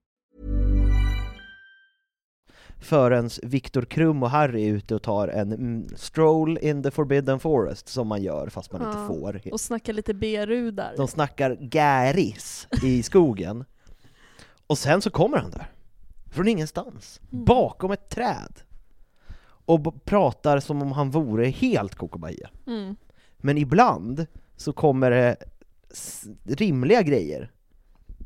[2.81, 7.41] Förrän Viktor Krum och Harry är ute och tar en mm, stroll in the forbidden
[7.41, 8.89] forest, som man gör fast man Ja.
[8.89, 9.53] inte får.
[9.53, 10.95] Och snacka lite berudar.
[10.97, 13.65] De snackar gäris i skogen.
[14.67, 15.71] Och sen så kommer han där.
[16.31, 17.21] Från ingenstans.
[17.33, 17.45] Mm.
[17.45, 18.61] Bakom ett träd.
[19.45, 22.51] Och pratar som om han vore helt kokobahia.
[22.67, 22.97] Mm.
[23.37, 24.27] Men ibland
[24.57, 25.37] så kommer det
[26.45, 27.51] rimliga grejer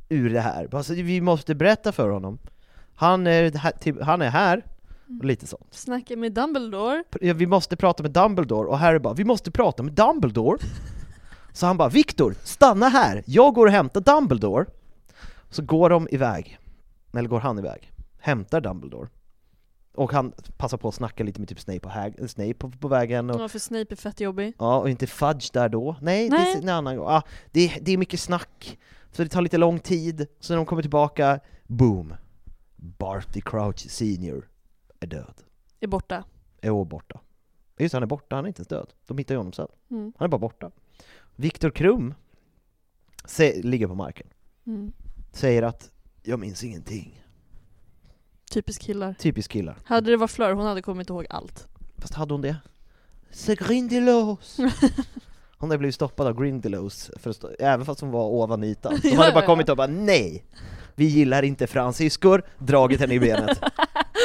[0.08, 0.74] ur det här.
[0.74, 2.38] Alltså, vi måste berätta för honom.
[2.94, 4.64] Han är, här, typ, han är här,
[5.18, 5.66] och lite sånt.
[5.70, 7.04] Snacka med Dumbledore.
[7.20, 10.62] Ja, vi måste prata med Dumbledore, och Harry bara 'Vi måste prata med Dumbledore'
[11.52, 14.66] Så han bara 'Viktor, stanna här, jag går och hämtar Dumbledore'
[15.50, 16.58] Så går de iväg,
[17.12, 19.08] eller går han iväg, hämtar Dumbledore
[20.00, 22.88] Och han passar på att snacka lite med typ Snape, och Hag- Snape på, på
[22.88, 24.54] vägen och Ja, för Snape är fett jobbig.
[24.58, 25.96] Ja, och inte Fudge där då.
[26.00, 26.52] Nej, det Nej.
[26.54, 27.06] är en annan gång.
[27.08, 28.78] Ah, det, det är mycket snack,
[29.12, 30.26] så det tar lite lång tid.
[30.40, 32.14] Så när de kommer tillbaka, boom!
[32.76, 34.48] Barty Crouch Senior
[35.00, 35.34] är död.
[35.80, 36.24] Är borta.
[36.60, 37.20] Är borta.
[37.78, 38.92] Just det, han är borta, han är inte ens död.
[39.06, 39.68] De hittar ju honom sen.
[39.90, 40.12] Mm.
[40.18, 40.70] Han är bara borta.
[41.36, 42.14] Viktor Krum
[43.24, 44.26] se, ligger på marken.
[44.66, 44.92] Mm.
[45.32, 45.90] Säger att
[46.22, 47.19] jag minns ingenting.
[48.50, 49.14] Typisk killar.
[49.18, 49.76] Typiskt killar.
[49.84, 51.68] Hade det varit Fleur, hon hade kommit ihåg allt.
[51.98, 52.56] Fast hade hon det?
[53.30, 54.56] Se Grindelos!
[55.58, 58.98] Hon hade blivit stoppad av Grindelos, för stå, även fast hon var ovan ytan.
[59.02, 60.44] De hade bara kommit och bara nej!
[60.94, 63.60] Vi gillar inte fransyskor, dragit henne i benet.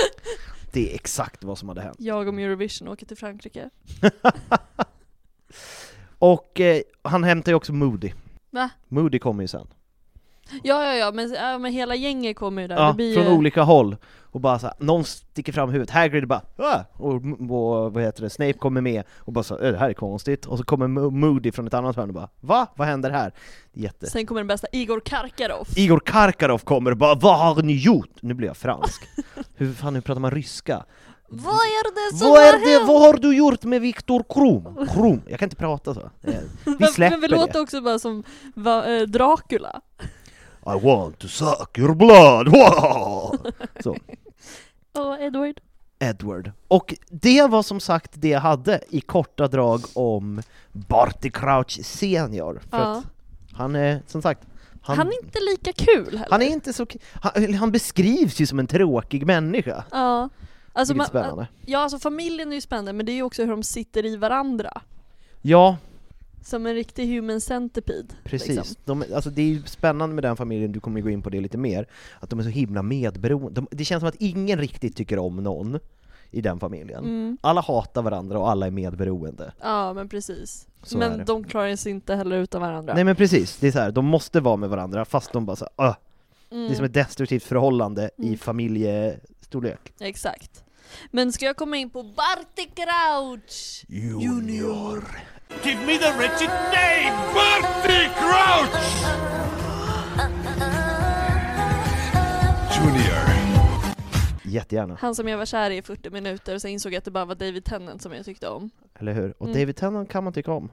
[0.72, 1.96] Det är exakt vad som hade hänt.
[2.00, 3.70] Jag om Eurovision åker till Frankrike.
[6.20, 8.12] Och eh, han hämtar ju också Moody.
[8.50, 8.70] Va?
[8.88, 9.68] Moody kommer ju sen.
[10.64, 12.76] Ja, ja, ja, men, ja, men hela gänget kommer ju där.
[12.76, 13.32] Ja, det blir från ju...
[13.32, 13.98] olika håll.
[14.32, 16.80] Och bara så här, någon sticker fram huvudet, Hagrid bara ah!
[16.94, 17.14] och,
[17.50, 20.46] och vad heter det, Snape kommer med och bara så "Äh, det här är konstigt.
[20.46, 22.68] Och så kommer Mo- Moody från ett annat hörn och bara Va?
[22.76, 23.34] Vad händer här?
[23.74, 24.08] Det är Jätte...
[24.10, 25.78] Sen kommer den bästa, Igor Karkaroff.
[25.78, 28.10] Igor Karkarov kommer och bara Vad har ni gjort?
[28.22, 29.04] Nu blir jag fransk.
[29.56, 30.84] hur fan, hur pratar man ryska?
[31.30, 32.88] Vad är det som Vad har är det, hänt?
[32.88, 34.88] vad har du gjort med Viktor Krum?
[34.88, 35.22] Krum?
[35.28, 36.02] Jag kan inte prata så.
[36.24, 36.34] Eh,
[36.80, 37.60] Vi släpper Men vi låter det.
[37.60, 38.24] också bara som
[38.56, 39.82] eh, Dracula.
[40.68, 42.48] I want to suck your blood!
[43.84, 43.98] Så.
[44.98, 45.62] Åh, Edward.
[46.00, 46.52] Edward.
[46.68, 50.42] Och det var som sagt det jag hade i korta drag om
[50.72, 52.62] Barty Crouch senior.
[52.70, 52.84] För Ja.
[52.98, 53.04] att
[53.54, 54.42] han är, som sagt,
[54.82, 56.28] han, Han är inte lika kul heller.
[56.32, 56.86] han är inte så...
[57.14, 59.84] Han, han beskrivs ju som en tråkig människa.
[59.92, 60.30] Ja.
[60.74, 61.48] Alltså, man, spännande.
[61.66, 64.16] ja, alltså familjen är ju spännande, men det är ju också hur de sitter i
[64.18, 64.82] varandra.
[65.42, 65.78] Ja,
[66.46, 68.08] Som en riktig human centipede.
[68.24, 68.48] precis.
[68.56, 68.76] Liksom.
[68.86, 71.40] De, alltså det är ju spännande med den familjen, du kommer gå in på det
[71.42, 71.88] lite mer,
[72.20, 73.62] att de är så himla medberoende.
[73.62, 75.80] De, det känns som att ingen riktigt tycker om någon
[76.32, 77.04] i den familjen.
[77.04, 77.38] Mm.
[77.42, 79.54] Alla hatar varandra och alla är medberoende.
[79.62, 80.68] Ja, men precis.
[80.84, 82.94] Så men de klarar sig inte heller utan varandra.
[82.94, 85.56] Nej men precis, det är så här, de måste vara med varandra fast de bara
[85.56, 85.96] så här, "Åh."
[86.52, 86.68] Mm.
[86.68, 88.38] Det är som ett destruktivt förhållande i Mm.
[88.38, 89.94] familjestorlek.
[90.00, 90.64] Exakt.
[91.12, 95.04] Men ska jag komma in på Barty Crouch Junior?
[95.50, 97.14] Give me the wretched name!
[97.34, 99.06] Barty Crouch!
[102.76, 103.26] Junior.
[104.44, 107.06] Jättegärna, Han som jag var kär i i 40 minuter och sen insåg jag att
[107.06, 108.70] det bara var David Tennant som jag tyckte om.
[109.00, 109.34] eller hur?
[109.38, 109.60] Och Mm.
[109.60, 110.70] David Tennant kan man tycka om.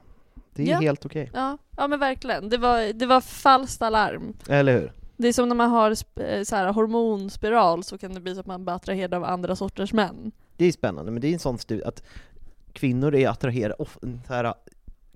[0.55, 0.79] Det är Ja.
[0.81, 1.31] helt okej.
[1.35, 2.49] Ja, ja men verkligen.
[2.49, 4.35] Det var, det var falskt alarm.
[4.49, 4.93] Eller hur?
[5.17, 8.41] Det är som när man har eh, så här, hormonspiral så kan det bli så
[8.41, 10.33] att man blir attraherad av andra sorters män.
[10.57, 12.03] Det är spännande, men det är en sån studie att
[12.73, 13.99] kvinnor är attraherade, of,
[14.29, 14.55] här,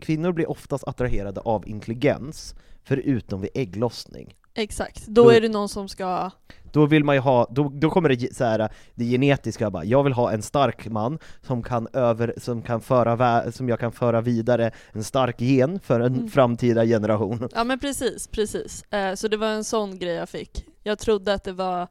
[0.01, 2.55] kvinnor blir oftast attraherade av intelligens,
[2.85, 4.35] förutom vid ägglossning.
[4.55, 5.07] Exakt.
[5.07, 6.31] Då Då- är det någon som ska...
[6.73, 10.03] Då vill man ju ha, då, då kommer det så här, det genetiska bara, jag
[10.03, 14.21] vill ha en stark man som kan över, som kan föra, som jag kan föra
[14.21, 16.29] vidare en stark gen för en Mm.
[16.29, 17.49] framtida generation.
[17.55, 18.83] Ja men precis, precis.
[18.93, 20.65] Eh, så det var en sån grej jag fick.
[20.83, 21.89] Jag trodde att det var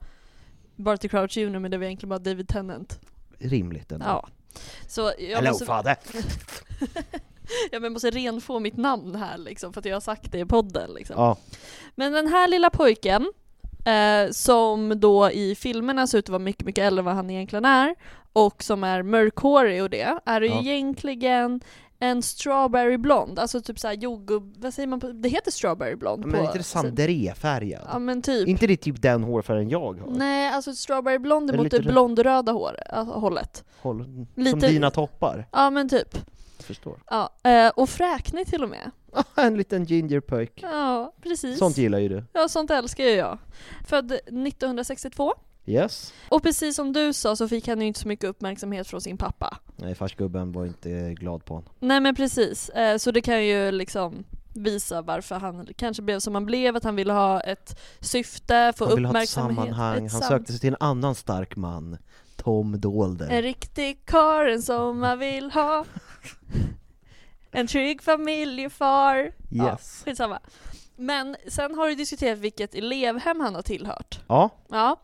[0.76, 3.00] Barty Crouch Jr men det var egentligen bara David Tennant.
[3.40, 4.06] Rimligt ändå.
[4.06, 4.28] Ja.
[4.88, 5.66] Så jag Hello måste...
[7.72, 10.46] men jag måste renfå mitt namn här liksom, för att jag har sagt det i
[10.46, 10.92] podden.
[10.96, 11.16] Liksom.
[11.18, 11.38] Ja,
[11.96, 13.32] Men den här lilla pojken,
[13.86, 17.30] eh, som då i filmerna ser ut att vara mycket, mycket äldre än vad han
[17.30, 17.96] egentligen är,
[18.34, 20.60] och som är mörkhårig och det, är Ja.
[20.62, 21.62] egentligen
[22.00, 26.26] en strawberry blond, alltså typ såhär jordgubb, vad säger man på, det heter strawberry blond
[26.26, 26.46] men på...
[26.46, 27.88] inte det sandré-färgad?
[27.92, 28.48] Ja men typ.
[28.48, 30.10] Inte det typ den hårfärgen jag har?
[30.10, 33.64] Nej, alltså strawberry blond är mot det blondröda hår, alltså, hållet.
[33.82, 35.48] Håll, Som Lite- dina toppar?
[35.52, 36.18] Ja men typ.
[36.60, 37.00] Förstår.
[37.10, 38.92] Ja, eh, och fräknig till och med.
[39.36, 40.60] en liten gingerpöjk.
[40.62, 41.60] Ja, precis.
[41.60, 42.24] Sånt gillar ju du.
[42.34, 43.38] Ja, sånt älskar ju jag.
[43.88, 45.34] Född 1962.
[45.66, 46.14] Yes.
[46.30, 49.18] Och precis som du sa så fick han ju inte så mycket uppmärksamhet från sin
[49.18, 49.58] pappa.
[49.76, 51.70] Nej, farsgubben var inte glad på honom.
[51.80, 56.36] Nej men precis, eh, så det kan ju liksom visa varför han kanske blev som
[56.36, 59.56] han blev, att han ville ha ett syfte, få Han ville ha ett uppmärksamhet.
[59.58, 61.98] sammanhang, ett han sökte sig till en annan stark man.
[62.36, 63.30] Tom Dolder.
[63.30, 65.86] En riktig karl som man vill ha.
[67.52, 69.32] En trygg familjefar.
[69.50, 70.02] Ja, Yes.
[70.06, 70.40] skitsamma.
[70.96, 74.20] Men sen har du diskuterat vilket elevhem han har tillhört.
[74.28, 75.02] Ja, Ja.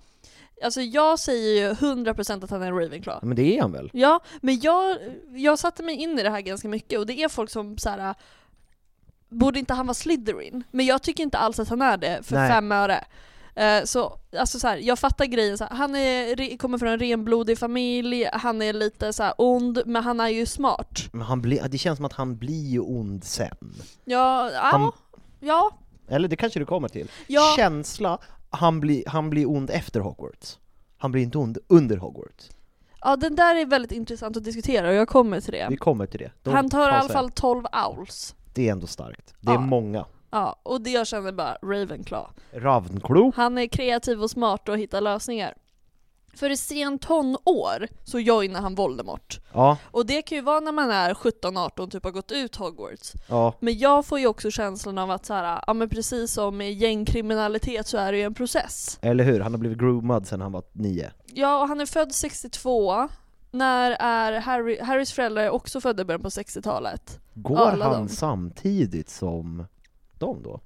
[0.63, 3.27] Alltså jag säger ju 100% att han är en Ravenclaw.
[3.27, 3.89] men det är han väl?
[3.93, 4.97] Ja, men jag,
[5.35, 7.89] jag satte mig in i det här ganska mycket och det är folk som så
[7.89, 8.15] här.
[9.29, 10.63] Borde inte han vara Slytherin?
[10.71, 12.49] Men jag tycker inte alls att han är det för Nej.
[12.49, 13.03] fem öre.
[13.55, 16.99] Eh, så alltså så här, jag fattar grejen, så här, han är, kommer från en
[16.99, 20.99] renblodig familj, han är lite så här ond, men han är ju smart.
[21.11, 23.55] Men han blir, det känns som att han blir ju ond sen.
[24.05, 24.91] Ja, ja, Han-
[25.39, 25.71] ja,
[26.07, 27.11] Eller det kanske du kommer till.
[27.27, 27.53] Ja.
[27.57, 28.17] Känsla,
[28.51, 30.59] han blir, han blir ond efter Hogwarts.
[30.97, 32.49] Han blir inte ond under Hogwarts.
[33.01, 35.67] ja, den där är väldigt intressant att diskutera och jag kommer till det.
[35.69, 36.31] Vi kommer till det.
[36.43, 38.35] De Han tar i alla fall 12 owls.
[38.53, 39.33] Det är ändå starkt.
[39.39, 39.59] Det är Ja.
[39.59, 40.05] många.
[40.31, 42.29] Ja, och det jag känner bara Ravenclaw.
[42.53, 43.31] Ravenclaw.
[43.35, 45.53] Han är kreativ och smart och hittar lösningar.
[46.33, 49.39] För i sen tonår så joinar han Voldemort.
[49.53, 53.13] Ja, Och det kan ju vara när man är 17-18 typ har gått ut Hogwarts.
[53.27, 53.53] ja.
[53.59, 56.73] Men jag får ju också känslan av att så här, ja men precis som med
[56.73, 58.99] gängkriminalitet så är det ju en process.
[59.01, 59.39] Eller hur?
[59.39, 61.11] Han har blivit groomad sen han var nio.
[61.33, 63.09] Ja, och han är född 62.
[63.51, 67.19] När är Harry, Harrys föräldrar är också födda i början på 60-talet.
[67.33, 68.07] Går Alla han dem.
[68.09, 69.65] samtidigt som
[70.17, 70.59] dem då?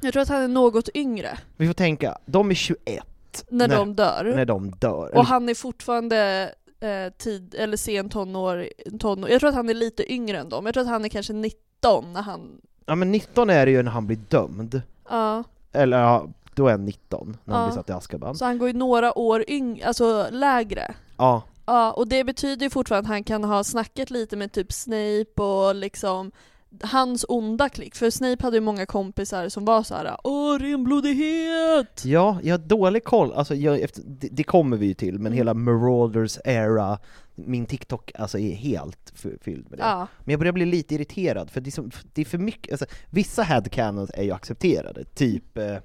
[0.00, 3.04] Jag tror att han är något yngre Vi får tänka, de är 21
[3.48, 4.32] när, När- de dör.
[4.36, 5.16] när de dör.
[5.16, 8.68] Och han är fortfarande eh, tid, eller sen tonår,
[8.98, 10.64] tonår, jag tror att han är lite yngre än dem.
[10.66, 13.82] Jag tror att han är kanske 19 när han, Ja men 19 är det ju
[13.82, 14.82] när han blir dömd.
[15.10, 15.44] ja.
[15.72, 17.68] Eller ja, då är han 19, när han Ja.
[17.68, 18.34] blir satt i Azkaban.
[18.34, 20.94] Så han går ju några år yng, alltså lägre.
[21.18, 24.72] Ja, Ja, och det betyder ju fortfarande att han kan ha snackat lite med typ
[24.72, 26.32] Snape och liksom
[26.80, 27.94] hans onda klick.
[27.94, 32.04] För Snape hade ju många kompisar som var så här: Åh, renblodighet!
[32.04, 35.26] ja, jag har dålig koll, alltså jag, efter, det, det kommer vi ju till, men
[35.26, 35.32] Mm.
[35.36, 36.98] hela Marauders era,
[37.34, 39.82] min TikTok alltså är helt fylld med det.
[39.84, 42.72] Ja, Men jag börjar bli lite irriterad, för det är, så, det är för mycket,
[42.72, 45.76] alltså, vissa headcanons är ju accepterade, typ, eh,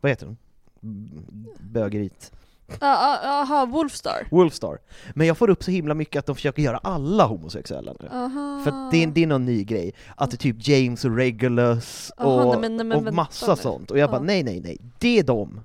[0.00, 0.36] vad heter de?
[0.80, 2.32] B- Bögerit.
[2.68, 2.76] Ja,
[3.22, 4.26] ja, Aha, Wolfstar.
[4.30, 4.78] Wolfstar.
[5.14, 8.08] Men jag får upp så himla mycket att de försöker göra alla homosexuella nu.
[8.12, 8.60] Aha.
[8.64, 12.12] För det, är- det är någon ny grej, att det är typ James och Regulus
[12.16, 13.90] och, Aha, nej, men- nej, men och massa sånt.
[13.90, 15.60] Och jag bara nej, nej, nej, det är dem.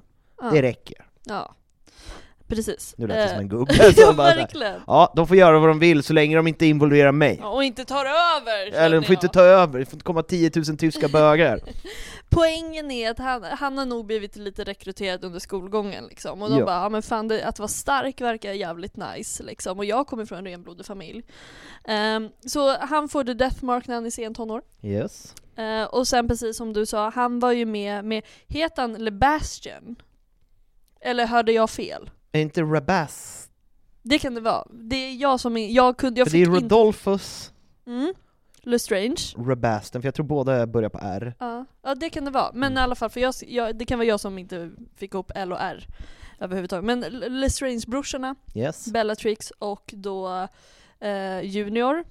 [0.52, 1.06] Det räcker.
[1.24, 1.56] Ja.
[2.56, 2.93] Precis.
[2.97, 4.82] Nu lät det Eh, som en gubbe ja, som bara verkligen.
[4.88, 7.38] Ja, de får göra vad de vill så länge de inte involverar mig.
[7.41, 8.72] Ja, Och inte tar över!
[8.86, 9.34] Eller de får inte jag.
[9.34, 11.60] ta över, det får inte komma 10 000 tyska bögar.
[12.30, 16.41] Poängen är att han, han har nog blivit lite rekryterad under skolgången liksom.
[16.41, 16.66] Och de Ja.
[16.66, 19.78] bara, ja men fan det, att vara stark verkar jävligt nice liksom.
[19.78, 21.24] Och jag kommer från en renblodig familj.
[21.86, 24.62] Ehm, så han får the death mark när han är sen tonår.
[24.84, 25.34] Yes.
[25.58, 29.95] Eh, och sen precis som du sa, han var ju med med, heter han Lebastian?
[31.02, 32.10] Eller hörde jag fel?
[32.32, 33.48] Är inte Rabas?
[34.04, 34.68] Det kan det vara.
[34.70, 36.48] Det är jag som är, jag kunde, jag För det är.
[36.48, 37.52] Rodolphus
[37.86, 38.14] Mm.
[38.64, 39.34] Lestrange.
[39.38, 41.34] Rabasten, för jag tror båda börjar på R.
[41.40, 42.52] Ja, ja det kan det vara.
[42.54, 45.32] Men i alla fall, för jag, jag, det kan vara jag som inte fick ihop
[45.36, 45.88] L och R
[46.40, 46.86] överhuvudtaget.
[46.86, 47.02] Men
[47.42, 48.88] Lestrange-brorsorna, Yes.
[48.88, 50.48] Bellatrix och då
[51.00, 52.04] eh, Junior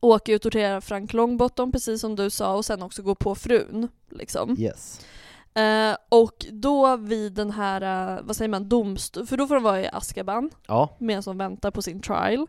[0.00, 3.34] åker ju och torterar Frank Longbottom precis som du sa och sen också går på
[3.34, 3.88] frun.
[4.10, 4.56] Liksom.
[4.58, 5.00] Yes.
[5.54, 9.64] Eh, och då vid den här, eh, vad säger man, domstol, för då får de
[9.64, 12.46] vara i Azkaban Ja, medan de väntar på sin trial.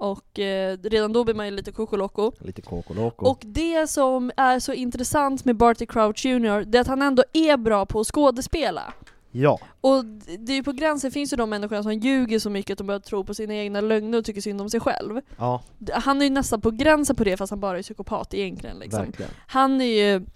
[0.00, 2.32] Och eh, redan då blir man ju lite kokoloko.
[2.38, 3.26] lite kokoloko.
[3.26, 7.24] Och det som är så intressant med Barty Crouch Jr, det är att han ändå
[7.32, 8.92] är bra på att skådespela.
[9.30, 10.04] Ja, Och
[10.38, 12.86] det är ju på gränsen finns ju de människorna som ljuger så mycket att de
[12.86, 15.20] börjar tro på sina egna lögner och tycker synd om sig själv.
[15.38, 15.62] ja,
[15.92, 19.04] Han är ju nästan på gränsen på det fast han bara är psykopat egentligen liksom.
[19.04, 19.30] verkligen.
[19.46, 20.26] Han är ju,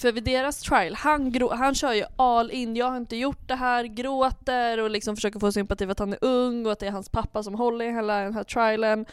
[0.00, 3.54] för vid deras trial, han, han kör ju all in, jag har inte gjort det
[3.54, 6.86] här, gråter och liksom försöker få sympati för att han är ung och att det
[6.86, 9.06] är hans pappa som håller i hela den här trialen.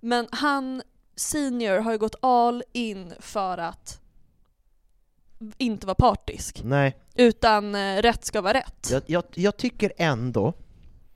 [0.00, 0.82] Men han,
[1.16, 4.00] senior, har ju gått all in för att
[5.58, 6.60] inte vara partisk.
[6.64, 8.88] Nej, Utan eh, rätt ska vara rätt.
[8.90, 10.52] jag, jag, jag tycker ändå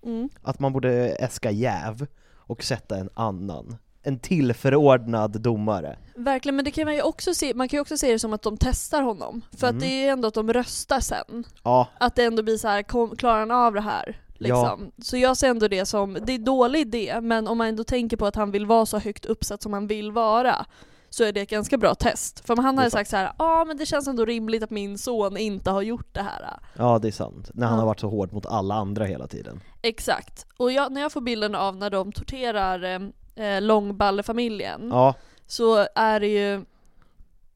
[0.03, 0.29] Mm.
[0.43, 3.77] att man borde äska jäv och sätta en annan.
[4.07, 5.99] En tillförordnad domare.
[6.15, 8.33] Verkligen, men det kan man ju också se, man kan ju också se det som
[8.33, 9.43] att de testar honom.
[9.57, 9.77] För Mm.
[9.77, 11.45] att det är ju ändå att de röstar sen.
[11.65, 14.21] Ja, Att det ändå blir så här, kom, klarar han av det här?
[14.39, 14.93] Liksom.
[15.03, 18.17] Så jag ser ändå det som, det är dålig idé, men om man ändå tänker
[18.17, 20.67] på att han vill vara så högt uppsatt som han vill vara,
[21.11, 22.47] så är det ett ganska bra test.
[22.47, 24.99] För om han hade sagt så här, ja men det känns ändå rimligt att min
[24.99, 26.59] son inte har gjort det här.
[26.77, 27.51] ja det är sant.
[27.55, 27.81] När han Ja.
[27.81, 29.61] har varit så hård mot alla andra hela tiden.
[29.83, 30.47] Exakt.
[30.57, 35.15] Och jag, när jag får bilden av när de torterar eh, Långballefamiljen, Ja,
[35.47, 36.65] så är det ju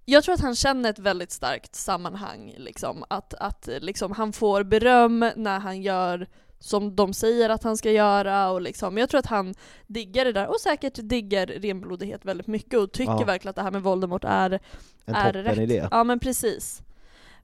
[0.04, 3.04] jag tror att han känner ett väldigt starkt sammanhang, liksom.
[3.08, 6.26] Att, att liksom, han får beröm när han gör
[6.58, 9.54] som de säger att han ska göra och liksom, jag tror att han
[9.86, 13.24] diggar det där och säkert diggar renblodighet väldigt mycket och tycker Ja.
[13.24, 14.60] verkligen att det här med Voldemort är,
[15.04, 15.58] en är rätt.
[15.58, 15.88] idé.
[15.90, 16.82] Ja men precis.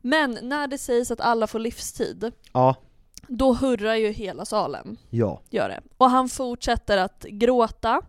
[0.00, 2.74] Men när det sägs att alla får livstid, Ja,
[3.28, 5.80] då hurrar ju hela salen ja, gör det.
[5.96, 8.02] Och han fortsätter att gråta.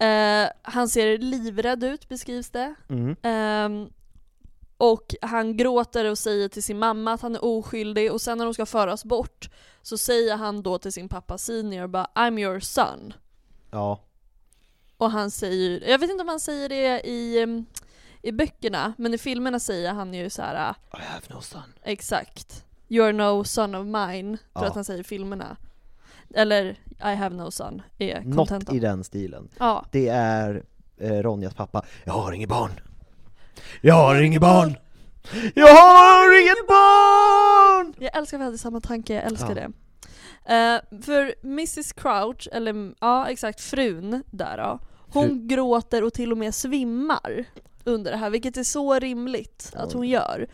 [0.00, 2.74] Eh, han ser livrädd ut beskrivs det.
[2.88, 3.16] mm.
[3.22, 3.88] Ehm,
[4.76, 8.44] och han gråter och säger till sin mamma att han är oskyldig och sen när
[8.44, 9.50] de ska föras bort
[9.82, 13.12] så säger han då till sin pappa senior bara I'm your son.
[13.70, 14.00] ja,
[14.96, 17.46] Och han säger, jag vet inte om han säger det i,
[18.22, 21.72] i böckerna, men i filmerna säger han ju så här I have no son.
[21.82, 24.68] exakt You are no son of mine, tror jag Ja.
[24.68, 25.56] att han säger i filmerna.
[26.34, 26.64] Eller
[27.00, 28.76] I have no son är Något contentan.
[28.76, 29.48] i den stilen.
[29.58, 30.62] Ja, Det är
[31.00, 31.84] eh, Ronjas pappa.
[32.04, 32.70] Jag har inget barn.
[33.80, 34.76] Jag har inget barn!
[35.54, 37.94] Jag har inget barn!
[37.98, 39.54] Jag älskar att vi hade samma tanke, jag älskar Ja.
[39.54, 39.72] det.
[40.54, 44.78] Eh, för Mrs Crouch, eller ja exakt frun där då,
[45.12, 47.44] hon Fru- gråter och till och med svimmar
[47.84, 50.46] under det här, vilket är så rimligt att hon gör.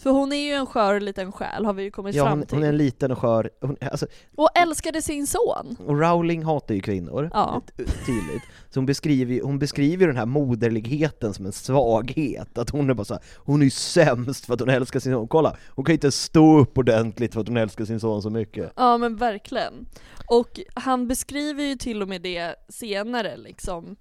[0.00, 2.46] För hon är ju en skör liten själ har vi ju kommit Ja, fram hon,
[2.46, 2.56] till.
[2.56, 5.76] hon är en liten och skör, hon, alltså, Och älskade sin son!
[5.86, 7.62] och Rowling hatar ju kvinnor, Ja.
[7.76, 8.42] tydligt.
[8.70, 12.90] Så hon beskriver, ju- hon beskriver ju den här moderligheten som en svaghet, att hon
[12.90, 15.28] är bara så här, hon är ju sämst för att hon älskar sin son.
[15.28, 18.72] Kolla, hon kan inte stå upp ordentligt för att hon älskar sin son så mycket.
[18.76, 19.86] Ja men verkligen.
[20.26, 23.96] Och han beskriver ju till och med det senare liksom.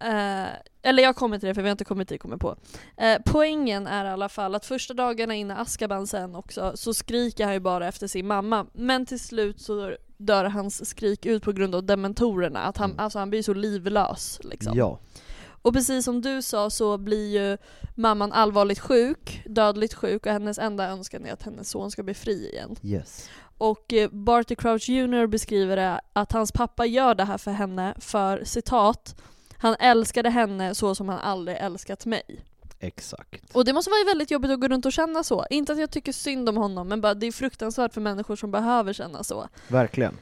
[0.00, 0.46] Eh,
[0.82, 2.56] eller jag kommer till det för vi har inte kommit dit kommer på.
[2.96, 7.44] Eh, poängen är i alla fall att första dagarna innan Azkaban sen också så skriker
[7.44, 8.66] han ju bara efter sin mamma.
[8.72, 12.60] Men till slut så dör hans skrik ut på grund av dementorerna.
[12.60, 13.00] Att han, Mm.
[13.04, 14.72] alltså han blir så livlös liksom.
[14.78, 14.98] Ja,
[15.62, 17.58] Och precis som du sa så blir ju
[17.94, 22.14] mamman allvarligt sjuk, dödligt sjuk och hennes enda önskan är att hennes son ska bli
[22.14, 22.76] fri igen.
[22.82, 23.28] yes.
[23.58, 27.94] Och eh, Barty Crouch Jr beskriver det att hans pappa gör det här för henne
[27.98, 29.16] för citat
[29.60, 32.22] Han älskade henne så som han aldrig älskat mig.
[32.78, 33.44] Exakt.
[33.52, 35.46] Och det måste vara väldigt jobbigt att gå runt och känna så.
[35.50, 38.50] Inte att jag tycker synd om honom, men bara det är fruktansvärt för människor som
[38.50, 39.48] behöver känna så.
[39.68, 40.16] Verkligen.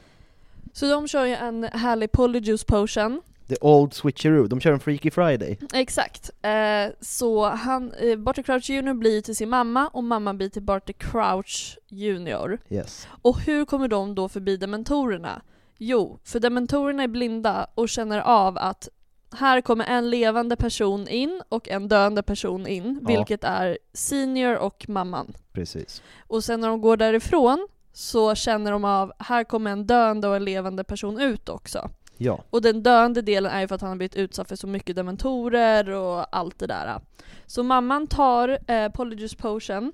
[0.73, 3.23] Så de kör ju en härlig polyjuice potion.
[3.49, 5.59] The old switcheroo, de kör en Freaky Friday.
[5.73, 6.31] Exakt.
[6.43, 10.63] Eh, så han, eh, Barty Crouch Jr blir till sin mamma och mamman blir till
[10.63, 12.59] Barty Crouch Jr.
[12.69, 13.09] Yes.
[13.23, 15.43] Och hur kommer de då förbi dementorerna?
[15.79, 18.89] Jo, för dementorerna är blinda och känner av att
[19.31, 23.07] här kommer en levande person in och en döende person in, Ja.
[23.17, 25.35] vilket är senior och mamman.
[25.53, 26.03] Precis.
[26.27, 30.37] Och sen när de går därifrån så känner de av, här kommer en döende och
[30.37, 31.91] en levande person ut också.
[32.17, 32.45] Ja.
[32.51, 34.97] Och den döende delen är ju för att han har blivit utsatt för så mycket
[34.97, 37.01] dementorer och allt det där.
[37.47, 39.93] Så mamman tar eh, Polyjuice Potion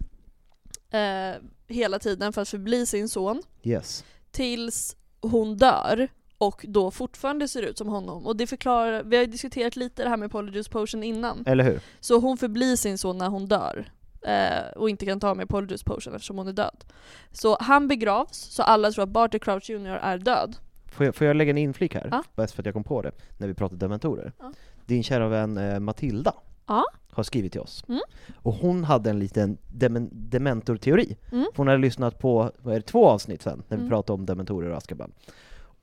[0.91, 4.05] eh, hela tiden för att förbli sin son Yes.
[4.31, 6.09] tills hon dör
[6.39, 8.27] och då fortfarande ser ut som honom.
[8.27, 11.43] Och det förklarar, vi har ju diskuterat lite det här med Polyjuice Potion innan.
[11.47, 11.81] Eller hur?
[12.01, 13.91] Så hon förblir sin son när hon dör.
[14.23, 16.85] Eh, och inte kan ta med Polyjuice Potion eftersom hon är död.
[17.33, 20.57] Så han begravs, så alla tror att Barty Crouch Jr är död.
[20.87, 22.09] Får jag, får jag lägga en inflik här?
[22.11, 22.23] Ja.
[22.35, 24.33] Bara för att jag kom på det, när vi pratade dementorer.
[24.39, 24.53] Ja.
[24.87, 26.35] Din kära vän eh, Matilda
[26.67, 26.85] Ja.
[27.11, 27.85] har skrivit till oss.
[27.89, 28.01] Mm.
[28.43, 31.17] Och hon hade en liten demen- dementorteori.
[31.33, 31.45] Mm.
[31.53, 33.89] För hon hade lyssnat på, vad är det, två avsnitt sen, när vi Mm.
[33.91, 35.13] pratade om dementorer och Azkaban.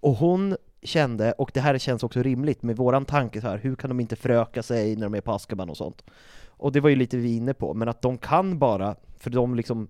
[0.01, 3.75] Och hon kände, och det här känns också rimligt med våran tanke så här, hur
[3.75, 6.03] kan de inte föröka sig när de är på Azkaban och sånt?
[6.47, 9.55] Och det var ju lite vi inne på, men att de kan bara, för de
[9.55, 9.87] liksom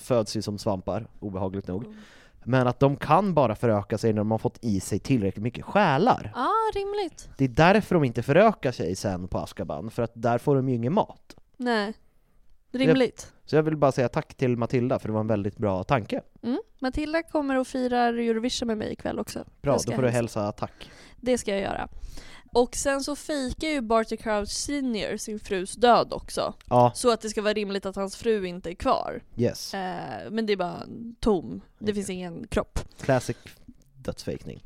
[0.00, 1.96] föds ju som svampar, obehagligt nog, Mm.
[2.44, 5.64] men att de kan bara föröka sig när de har fått i sig tillräckligt mycket
[5.64, 6.32] själar.
[6.34, 7.28] Ja, rimligt.
[7.38, 10.68] Det är därför de inte förökar sig sen på Azkaban, för att där får de
[10.68, 11.36] ju ingen mat.
[11.56, 11.94] Nej.
[12.72, 13.32] Rimligt.
[13.50, 16.22] Så jag vill bara säga tack till Matilda, för det var en väldigt bra tanke.
[16.42, 16.58] Mm.
[16.78, 19.44] Matilda kommer och firar Eurovision med mig ikväll också.
[19.62, 20.52] Bra, Jag då får du hälsa.
[20.52, 20.90] tack.
[21.20, 21.88] Det ska jag göra.
[22.52, 26.54] Och sen så fikar ju Barty Crouch Senior sin frus död också.
[26.68, 29.22] Ja, Så att det ska vara rimligt att hans fru inte är kvar.
[29.36, 29.74] yes.
[29.74, 30.82] Eh, men det är bara
[31.20, 31.60] tom.
[31.78, 31.94] Det Okej.
[31.94, 32.78] finns ingen kropp.
[33.00, 33.36] Classic
[33.96, 34.64] dödsfejkning.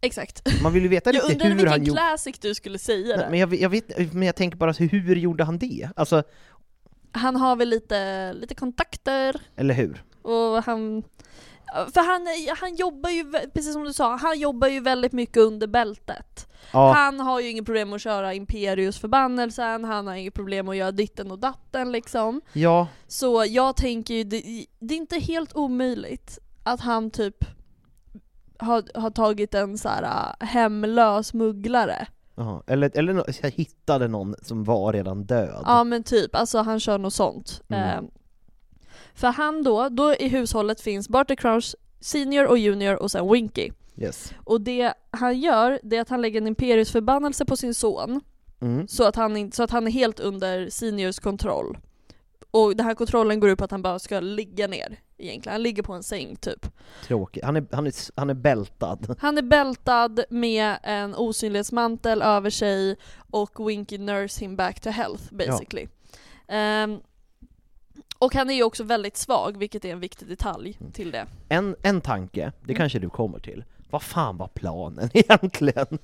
[0.00, 0.62] Exakt.
[0.62, 2.00] Man vill ju veta Jag lite undrade hur han vilken gjorde...
[2.00, 3.30] classic du skulle säga Nej, där.
[3.30, 5.88] Men jag, jag, vet, men jag tänker bara, hur gjorde han det?
[5.96, 6.22] Alltså,
[7.12, 10.02] Han har väl lite, lite kontakter eller hur?
[10.22, 11.02] och han...
[11.94, 12.26] För han,
[12.60, 16.48] han jobbar ju, precis som du sa, han jobbar ju väldigt mycket under bältet.
[16.72, 20.76] Ja, Han har ju inget problem att köra Imperius förbannelsen, han har inget problem att
[20.76, 22.40] göra ditten och datten liksom.
[22.52, 27.44] ja, Så jag tänker ju, det, det är inte helt omöjligt att han typ
[28.58, 32.06] har, har tagit en så här äh, hemlös mugglare.
[32.38, 32.62] Ja.
[32.66, 35.62] Eller, eller jag hittade någon som var redan död.
[35.66, 37.62] Ja men typ, alltså han kör något sånt.
[37.68, 38.04] Mm.
[38.04, 38.10] Eh,
[39.14, 43.70] för han då, då i hushållet finns Barty Crouch Senior och Junior och sen Winky.
[43.96, 44.32] Yes.
[44.44, 48.20] Och det han gör, det är att han lägger en Imperius förbannelse på sin son,
[48.60, 48.88] Mm.
[48.88, 51.78] så att han, så att han är helt under Seniors kontroll.
[52.50, 55.62] Och den här kontrollen går ut på att han bara ska ligga ner egentligen, han
[55.62, 56.66] ligger på en säng typ.
[57.06, 57.44] Tråkigt.
[57.44, 59.16] Han är, han, är, han är bältad.
[59.20, 62.96] Han är bältad med en osynlighetsmantel över sig
[63.30, 65.86] och Winky nurse him back to health basically.
[66.48, 67.00] Ehm,
[68.18, 71.26] och han är ju också väldigt svag, vilket är en viktig detalj till det.
[71.48, 72.76] En, en tanke, det Mm.
[72.76, 73.64] kanske du kommer till.
[73.90, 75.98] Vad fan var planen egentligen?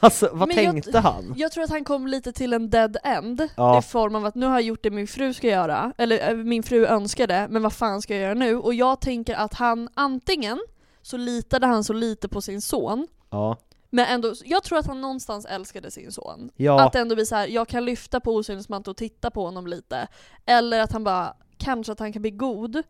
[0.00, 1.34] Alltså, vad Men jag- tänkte han?
[1.36, 3.78] Jag tror att han kom lite till en dead end Ja.
[3.78, 6.36] i form av att nu har jag gjort det min fru ska göra, eller äh,
[6.36, 8.56] min fru önskade, men vad fan ska jag göra nu?
[8.56, 10.60] Och jag tänker att han antingen
[11.02, 13.56] så litade han så lite på sin son, Ja.
[13.90, 16.50] men ändå, jag tror att han någonstans älskade sin son.
[16.56, 16.80] Ja.
[16.86, 20.06] Att ändå blir så här, jag kan lyfta på osynlighetsmanteln och titta på honom lite.
[20.46, 22.82] Eller att han bara, kanske att han kan bli god.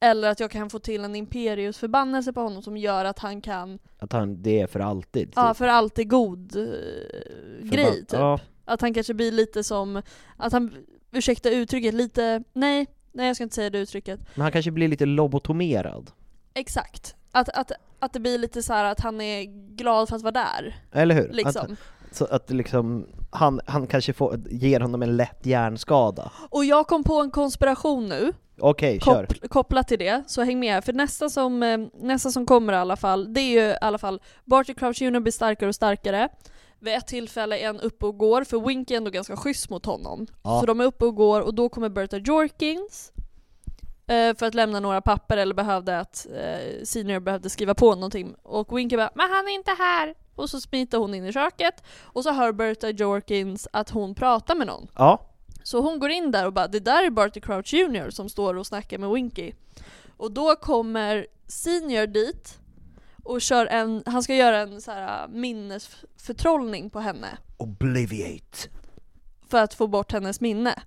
[0.00, 3.40] Eller att jag kan få till en Imperius förbannelse på honom som gör att han
[3.40, 5.32] kan, Att han, det är för alltid.
[5.36, 5.56] ja typ.
[5.56, 6.62] för alltid god eh,
[7.70, 8.12] grej typ.
[8.12, 10.02] Ja, Att han kanske blir lite som,
[10.36, 10.74] att han,
[11.12, 14.20] ursäkta uttrycket, lite, nej, nej jag ska inte säga det uttrycket.
[14.34, 16.10] men han kanske blir lite lobotomerad.
[16.54, 17.16] Exakt.
[17.32, 19.44] Att, att, att det blir lite så här att han är
[19.76, 20.76] glad för att vara där.
[20.92, 21.28] Eller hur?
[21.32, 21.72] Liksom.
[21.72, 26.32] Att, så att liksom, han, han kanske får, ger honom en lätt hjärnskada.
[26.50, 29.26] Och jag kom på en konspiration nu, Okej, kör.
[29.26, 30.84] Koppl- kopplat till det, så häng med.
[30.84, 33.98] För nästa som, eh, nästa som kommer i alla fall, det är ju i alla
[33.98, 36.28] fall Barty Crouch Jr blir starkare och starkare.
[36.80, 39.86] Vid ett tillfälle är han uppe och går, för Winky är ändå ganska schysst mot
[39.86, 40.26] honom.
[40.42, 40.60] Ja.
[40.60, 43.12] Så de är uppe och går, och då kommer Berta Jorkins
[44.06, 48.34] eh, för att lämna några papper, eller behövde att eh, Senior behövde skriva på någonting.
[48.42, 51.82] Och Winky bara 'Men han är inte här' Och så smiter hon in i köket,
[52.02, 54.88] och så hör Berta Jorkins att hon pratar med någon.
[54.94, 55.20] Ja,
[55.68, 58.54] Så hon går in där och bara det där är Barty Crouch Jr som står
[58.54, 59.52] och snackar med Winky.
[60.16, 62.58] Och då kommer Senior dit
[63.24, 67.38] och kör en, han ska göra en så här minnesförtrollning på henne.
[67.56, 68.58] Obliviate.
[69.48, 70.82] för att få bort hennes minne.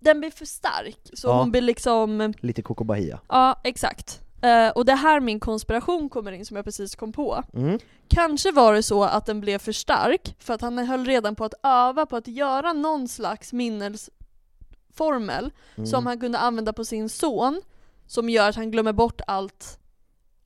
[0.00, 1.38] Den blir för stark, så Ja.
[1.40, 3.20] hon blir liksom Lite Coco Bahia.
[3.28, 4.20] Ja, exakt.
[4.42, 7.42] Eh, och det är här min konspiration kommer in som jag precis kom på.
[7.54, 7.78] Mm.
[8.08, 11.44] Kanske var det så att den blev för stark för att han höll redan på
[11.44, 15.86] att öva på att göra någon slags minnesformel Mm.
[15.86, 17.62] som han kunde använda på sin son
[18.06, 19.78] som gör att han glömmer bort allt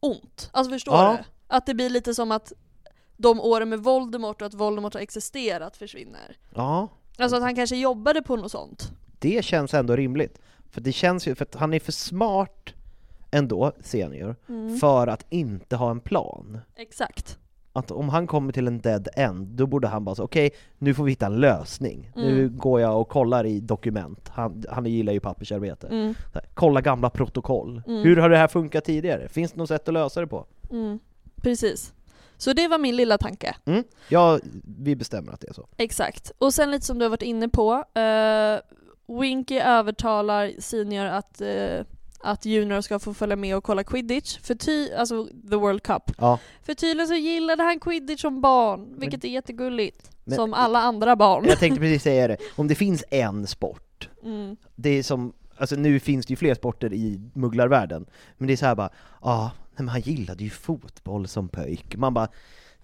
[0.01, 0.51] ont.
[0.53, 1.13] Alltså förstår Ja.
[1.19, 1.25] du?
[1.47, 2.53] Att det blir lite som att
[3.17, 6.37] de åren med Voldemort och att Voldemort har existerat försvinner.
[6.55, 6.89] Ja,
[7.19, 8.91] Alltså att han kanske jobbade på något sånt.
[9.19, 10.39] det känns ändå rimligt.
[10.71, 12.71] För det känns ju, för att han är för smart
[13.33, 14.77] ändå, senior, Mm.
[14.79, 16.59] för att inte ha en plan.
[16.77, 17.39] Exakt.
[17.75, 20.95] Att om han kommer till en dead end, då borde han bara säga okej, nu
[20.95, 22.11] får vi hitta en lösning.
[22.15, 22.59] Nu Mm.
[22.59, 25.87] går jag och kollar i dokument, han, han gillar ju pappersarbete.
[25.87, 26.15] Mm.
[26.35, 27.83] Här, Kolla gamla protokoll.
[27.87, 28.03] Mm.
[28.03, 29.29] Hur har det här funkat tidigare?
[29.29, 30.47] Finns det något sätt att lösa det på?
[30.71, 30.99] Mm.
[31.37, 31.93] Precis.
[32.37, 33.57] Så det var min lilla tanke.
[33.65, 33.85] Mm.
[34.09, 34.39] Ja,
[34.79, 35.67] vi bestämmer att det är så.
[35.77, 36.33] Exakt.
[36.39, 41.85] Och sen lite som du har varit inne på, uh, Winky övertalar Senior att, eh,
[42.23, 46.03] att Junior ska få följa med och kolla quidditch, för ty- alltså the World Cup.
[46.19, 46.39] Ja.
[46.63, 50.11] För tydligen så gillade han quidditch som barn, vilket är jättegulligt.
[50.25, 51.45] Men- som alla andra barn.
[51.49, 54.57] Jag tänkte precis säga det, om det finns en sport, Mm.
[54.75, 58.07] det är som, alltså nu finns det ju fler sporter i mugglarvärlden,
[58.39, 58.91] men det är så här bara,
[59.23, 61.97] ja, nej men han gillade ju fotboll som pöjk.
[61.97, 62.29] Man bara,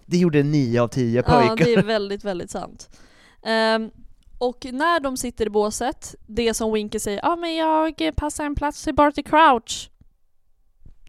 [0.06, 1.64] det gjorde nio av tio Ja, pojkar.
[1.64, 2.90] det är väldigt, väldigt sant.
[3.44, 3.90] Ehm,
[4.38, 8.44] och när de sitter i båset, det som Winky säger ja ah, men jag passar
[8.44, 9.90] en plats till Barty Crouch.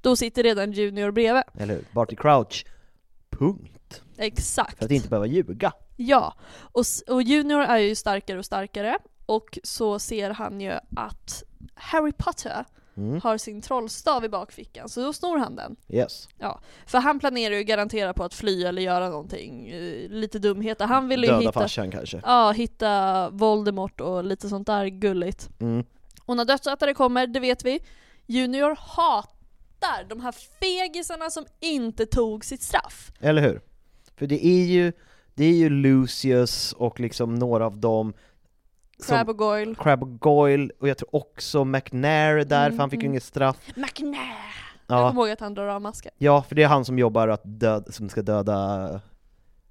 [0.01, 1.43] Då sitter redan Junior bredvid.
[1.57, 1.85] Eller hur?
[1.91, 2.65] Barty Crouch,
[3.29, 4.01] punkt.
[4.17, 4.77] Exakt.
[4.77, 5.71] För att inte behöva ljuga.
[5.95, 11.43] Ja, och, och Junior är ju starkare och starkare och så ser han ju att
[11.73, 12.65] Harry Potter
[12.99, 13.21] Mm.
[13.23, 15.75] har sin trollstav i bakfickan, så då snor han den.
[15.89, 16.29] Yes.
[16.37, 20.85] Ja, för han planerar ju garanterat på att fly eller göra någonting, eh, lite dumheter.
[20.85, 22.21] Han vill ju Döda hitta, farsan kanske.
[22.25, 25.49] ja, hitta Voldemort och lite sånt där gulligt.
[25.59, 25.85] Mm.
[26.25, 27.79] Och när dödsätare kommer, det vet vi,
[28.25, 33.11] Junior hatar de här fegisarna som inte tog sitt straff.
[33.19, 33.61] Eller hur?
[34.17, 34.93] För det är ju,
[35.33, 38.13] det är ju Lucius och liksom några av dem
[39.07, 39.75] Crab och Goyle.
[39.75, 43.05] Crab och Goyle, och jag tror också McNair är där, Mm, för han fick ju
[43.05, 43.13] mm.
[43.13, 43.57] inget straff.
[43.75, 44.35] McNair!
[44.87, 45.09] Jag Ja.
[45.09, 46.11] kommer ihåg att han drar av masken.
[46.17, 49.01] ja, för det är han som jobbar att död, som ska döda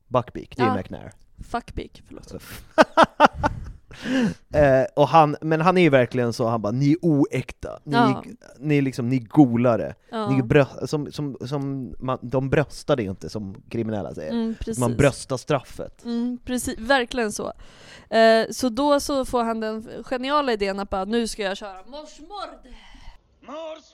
[0.08, 0.74] Buckbeak, det är Ja.
[0.76, 1.12] McNair.
[1.50, 2.32] Fuckbeak, förlåt.
[4.54, 7.96] Eh, och han, men han är ju verkligen så, han bara 'Ni är oäkta, ni,
[7.96, 8.22] Ja.
[8.58, 10.30] ni är liksom, ni är golare' Ja.
[10.30, 14.54] ni är brö- som, som, som man, De bröstar det inte som kriminella säger, Mm,
[14.78, 16.04] man bröstar straffet.
[16.04, 17.52] Mm, precis, verkligen så.
[18.10, 21.76] Eh, så då så får han den geniala idén att bara nu ska jag köra
[21.86, 22.72] morsmord.
[23.46, 23.84] Mors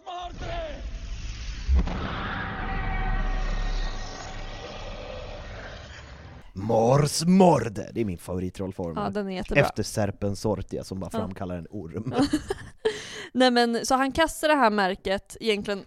[6.56, 7.90] Mors morde!
[7.94, 9.04] Det är min favoritrollformel.
[9.04, 9.62] Ja, den är jättebra.
[9.62, 12.14] Efter Serpen Sortia som bara framkallar en orm.
[13.32, 15.84] Nej men så han kastar det här märket egentligen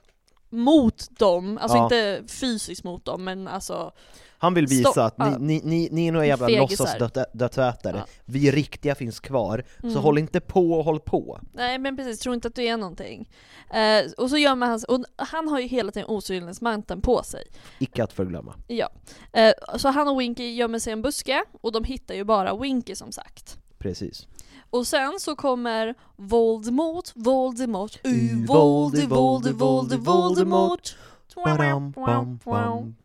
[0.50, 1.84] mot dem, alltså Ja.
[1.84, 3.92] inte fysiskt mot dem men alltså
[4.40, 5.30] Han vill visa att Ja.
[5.30, 8.06] ni, ni, ni, ni är några jävla låtsasdödsätare, Ja.
[8.26, 10.00] vi riktiga finns kvar, så Mm.
[10.04, 11.40] håll inte på och håll på.
[11.54, 13.30] Nej men precis, tro inte att du är någonting.
[13.74, 17.44] Eh, och så gömmer han och han har ju hela tiden osynlighetsmanteln på sig.
[17.80, 18.56] Icke att förglömma.
[18.68, 18.90] Ja.
[19.34, 22.58] Eh, så han och Winky gömmer sig i en buske och de hittar ju bara
[22.58, 23.58] Winky som sagt.
[23.78, 24.28] Precis.
[24.70, 30.96] Och sen så kommer Voldemort, Voldemort, Uh, Voldy, Voldy, Voldy, Voldemort.
[31.36, 32.96] Badam, bam, bam.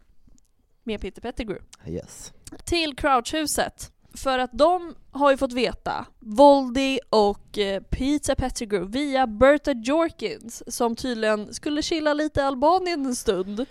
[0.84, 1.64] Med Peter Pettigrew.
[1.86, 2.32] Yes.
[2.64, 3.92] Till Crouchhuset.
[4.14, 10.62] För att de har ju fått veta, Voldy och eh, Peter Pettigrew via Berta Jorkins
[10.74, 13.66] som tydligen skulle chilla lite i Albanien en stund.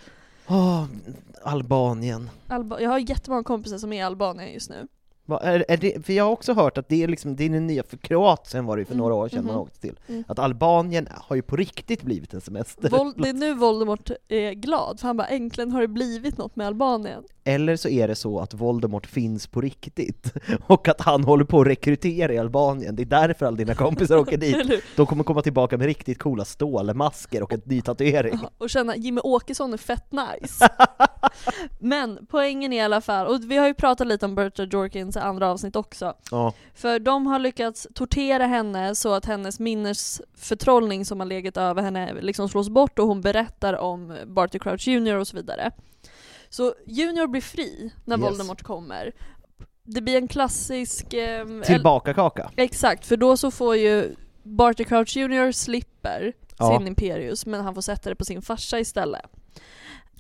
[0.48, 0.86] Åh,
[1.44, 2.30] Albanien.
[2.48, 4.88] Alba- jag har jättemånga kompisar som är i Albanien just nu.
[5.26, 7.50] Va, är, är det, för jag har också hört att det är liksom, det är
[7.50, 9.62] den nya, för Kroatien var det ju för Mm, några år sedan man mhm.
[9.62, 10.24] åkte till, Mm.
[10.28, 12.90] att Albanien har ju på riktigt blivit en semester.
[12.90, 16.56] Vol- det är nu Voldemort är glad, för han bara äntligen har det blivit något
[16.56, 17.24] med Albanien.
[17.44, 20.34] Eller så är det så att Voldemort finns på riktigt,
[20.68, 24.18] och att han håller på att rekrytera i Albanien, det är därför alla dina kompisar
[24.18, 24.84] åker dit.
[24.96, 28.40] De kommer komma tillbaka med riktigt coola stålmasker och en ny tatuering.
[28.58, 30.70] och känna Jimmy Åkesson är fett nice.
[31.80, 35.11] Men poängen är i alla fall, och vi har ju pratat lite om Berta Jorkins
[35.16, 41.06] i andra avsnitt också, Ja, för de har lyckats tortera henne så att hennes minnesförtrollning
[41.06, 45.16] som har legat över henne liksom slås bort och hon berättar om Barty Crouch Jr
[45.16, 45.72] och så vidare.
[46.50, 48.30] Så Junior blir fri när Yes.
[48.30, 49.12] Voldemort kommer.
[49.84, 51.14] Det blir en klassisk...
[51.14, 52.52] ehm, tillbaka kaka.
[52.56, 56.78] Exakt, för då så får ju Barty Crouch Jr slipper Ja.
[56.78, 59.22] sin Imperius, men han får sätta det på sin farsa istället.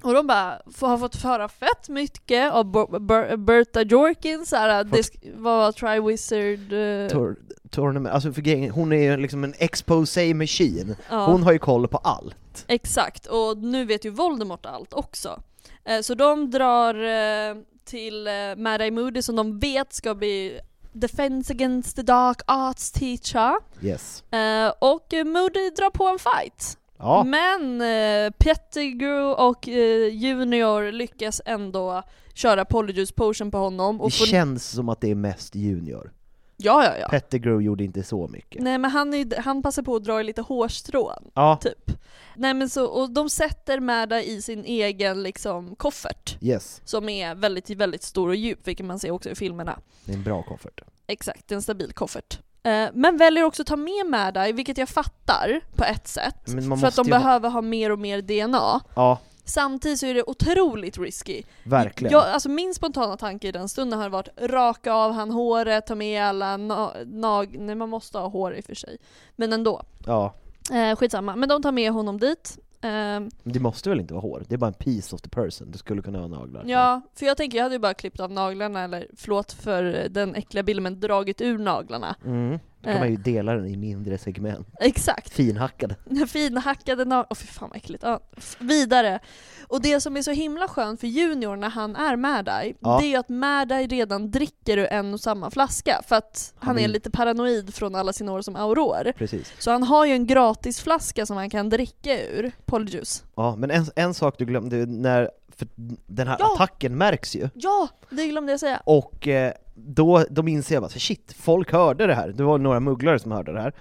[0.03, 4.97] Och de bara har fått höra fett mycket av Ber- Ber- Berta Jorkins, såhär, det
[5.01, 6.73] sk- var Triwizard...
[6.73, 7.35] Uh, Tour,
[7.69, 10.95] tournament, alltså för grejen, hon är ju liksom en expose machine.
[11.09, 11.25] Ja.
[11.25, 12.65] Hon har ju koll på allt.
[12.67, 15.41] Exakt, och nu vet ju Voldemort allt också.
[15.85, 20.59] Eh, så de drar eh, till eh, Mad Eye Moody som de vet ska bli
[20.93, 23.53] Defense Against the Dark Arts Teacher.
[23.81, 24.23] Yes.
[24.31, 26.77] Eh, och Moody drar på en fight.
[27.01, 27.23] Ja.
[27.23, 33.97] Men eh, Pettigrew och eh, Junior lyckas ändå köra Polyjuice Potion på honom.
[33.97, 34.25] Det Och får...
[34.25, 36.11] känns som att det är mest Junior.
[36.57, 37.07] Ja, ja, ja.
[37.09, 38.61] Pettigrew gjorde inte så mycket.
[38.63, 41.91] Nej men han, är, han passar på att dra i lite hårstrån, Ja, typ.
[42.35, 46.37] Nej men så, och de sätter Märda i sin egen liksom koffert.
[46.41, 46.81] yes.
[46.85, 49.79] Som är väldigt, väldigt stor och djup, vilket man ser också i filmerna.
[50.05, 50.81] Det är en bra koffert.
[51.07, 52.39] Exakt, en stabil koffert.
[52.63, 56.35] Eh, Men väljer också att ta med Mad-Eye, vilket jag fattar på ett sätt.
[56.79, 58.81] För att de ha- behöver ha mer och mer DNA.
[58.95, 61.43] Ja, Samtidigt så är det otroligt risky.
[61.63, 62.11] verkligen.
[62.11, 65.95] Jag, alltså min spontana tanke i den stunden har varit raka av han håret, ta
[65.95, 67.55] med alla na- nag...
[67.59, 68.97] Nej man måste ha hår i och för sig.
[69.35, 69.83] Men ändå.
[70.05, 70.33] Ja.
[70.71, 71.35] Eh, skitsamma.
[71.35, 72.57] Men de tar med honom dit.
[72.81, 74.43] Men det måste väl inte vara hår?
[74.47, 75.71] Det är bara en piece of the person.
[75.71, 76.63] Du skulle kunna ha naglar.
[76.67, 80.35] ja, för jag tänker jag hade ju bara klippt av naglarna, eller förlåt för den
[80.35, 82.15] äckliga bilden, men dragit ur naglarna.
[82.25, 82.59] Mm.
[82.81, 82.99] Då kan Eh.
[82.99, 84.67] man ju dela den i mindre segment.
[84.79, 85.33] Exakt.
[85.33, 85.95] Finhackade.
[86.27, 88.03] Finhackade naglar, åh fy fan vad äckligt.
[88.03, 88.19] Ja,
[88.59, 89.19] vidare.
[89.67, 92.97] Och det som är så himla skönt för Junior när han är Mad-Eye, Ja.
[93.01, 96.79] det är att Mad-Eye redan dricker ur en och samma flaska, för att han, Han
[96.79, 99.11] är lite paranoid från alla sina år som auror.
[99.17, 99.53] Precis.
[99.59, 103.23] Så han har ju en gratisflaska som han kan dricka ur, Polyjuice.
[103.35, 105.67] Ja, men en, en sak du glömde, när, för
[106.07, 106.53] den här Ja.
[106.55, 107.49] attacken märks ju.
[107.53, 108.81] Ja, det glömde jag säga.
[108.85, 112.29] Och eh, då de inser jag bara, shit, folk hörde det här.
[112.29, 113.73] Det var några mugglare som hörde det här.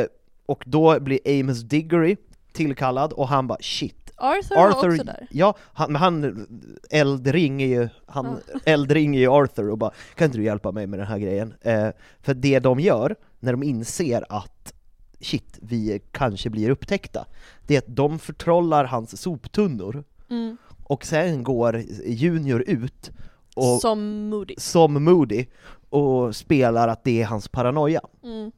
[0.00, 0.06] Eh,
[0.46, 2.16] och då blir Amos Diggory
[2.52, 4.02] tillkallad och han bara shit.
[4.18, 5.26] Arthur, var också där.
[5.30, 6.46] ja, han, men han
[6.90, 11.06] eldringer ju, han eldringer ju Arthur och bara kan inte du hjälpa mig med den
[11.06, 11.54] här grejen?
[11.60, 11.88] Eh,
[12.20, 14.72] för det de gör, när de inser att
[15.20, 17.26] shit, vi kanske blir upptäckta,
[17.66, 20.56] det är att de förtrollar hans soptunnor Mm.
[20.88, 21.76] Och sen går
[22.06, 23.10] Junior ut
[23.56, 24.54] och, Som Moody.
[24.58, 25.46] som Moody
[25.90, 28.00] och spelar att det är hans paranoia.
[28.24, 28.52] Mm.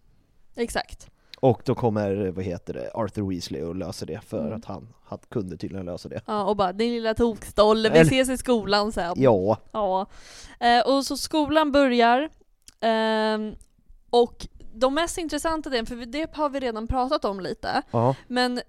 [0.56, 1.10] Exakt.
[1.40, 4.52] Och då kommer, vad heter det, Arthur Weasley och löser det för Mm.
[4.58, 6.20] att han, han kunde tydligen lösa det.
[6.26, 9.14] Ja, och bara din lilla tokstolle, vi ses i skolan sen.
[9.16, 10.06] Ja, Ja.
[10.60, 12.28] Eh, och så skolan börjar,
[12.80, 13.54] ehm,
[14.10, 18.60] och de mest intressanta delen, för det har vi redan pratat om lite, ja, men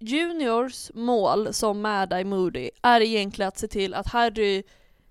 [0.00, 4.62] Juniors mål som Mad Eye Moody är egentligen att se till att Harry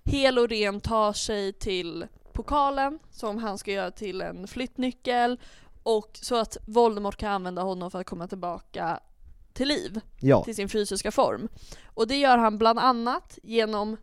[0.04, 5.40] hel och ren tar sig till pokalen som han ska göra till en flyttnyckel
[5.82, 9.00] och så att Voldemort kan använda honom för att komma tillbaka
[9.52, 10.44] till liv, ja.
[10.44, 11.48] till sin fysiska form.
[11.84, 13.96] Och det gör han bland annat genom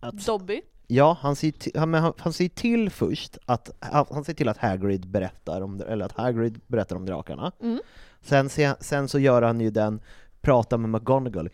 [0.00, 0.60] Att, Dobby.
[0.86, 3.70] ja, han ser, till, han, han, ser till först att,
[4.10, 7.52] han ser till att Hagrid berättar om, eller att Hagrid berättar om drakarna.
[7.60, 7.80] Mm.
[8.22, 8.48] Sen,
[8.80, 10.00] sen så gör han ju den,
[10.40, 11.48] pratar med McGonagall,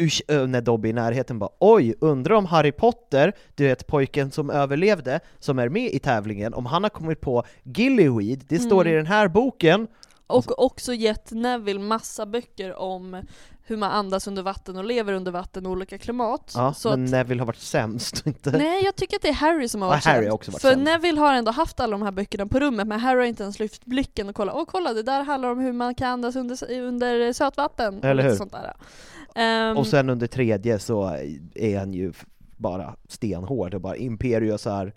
[0.00, 4.30] Usch, när Dobby är i närheten bara oj, undrar om Harry Potter, du vet pojken
[4.30, 8.80] som överlevde, som är med i tävlingen, om han har kommit på Gillyweed, det står
[8.80, 8.92] Mm.
[8.92, 9.86] i den här boken,
[10.26, 13.22] Och också gett Neville massa böcker om
[13.68, 16.52] hur man andas under vatten och lever under vatten i olika klimat.
[16.54, 18.50] ja, så men att, Neville har varit sämst, inte?
[18.50, 20.34] nej, jag tycker att det är Harry som har Ja, varit Harry har sämst.
[20.34, 20.84] också varit För sämst.
[20.84, 23.58] Neville har ändå haft alla de här böckerna på rummet, men Harry har inte ens
[23.58, 24.54] lyft blicken och kollat.
[24.54, 27.98] Åh kolla, det där handlar om hur man kan andas under, under sötvatten.
[27.98, 28.36] och Eller hur?
[28.36, 28.74] Sånt där.
[29.34, 31.16] Ehm, Och sen under tredje så
[31.54, 32.12] är han ju
[32.56, 34.92] bara stenhård och bara Imperius är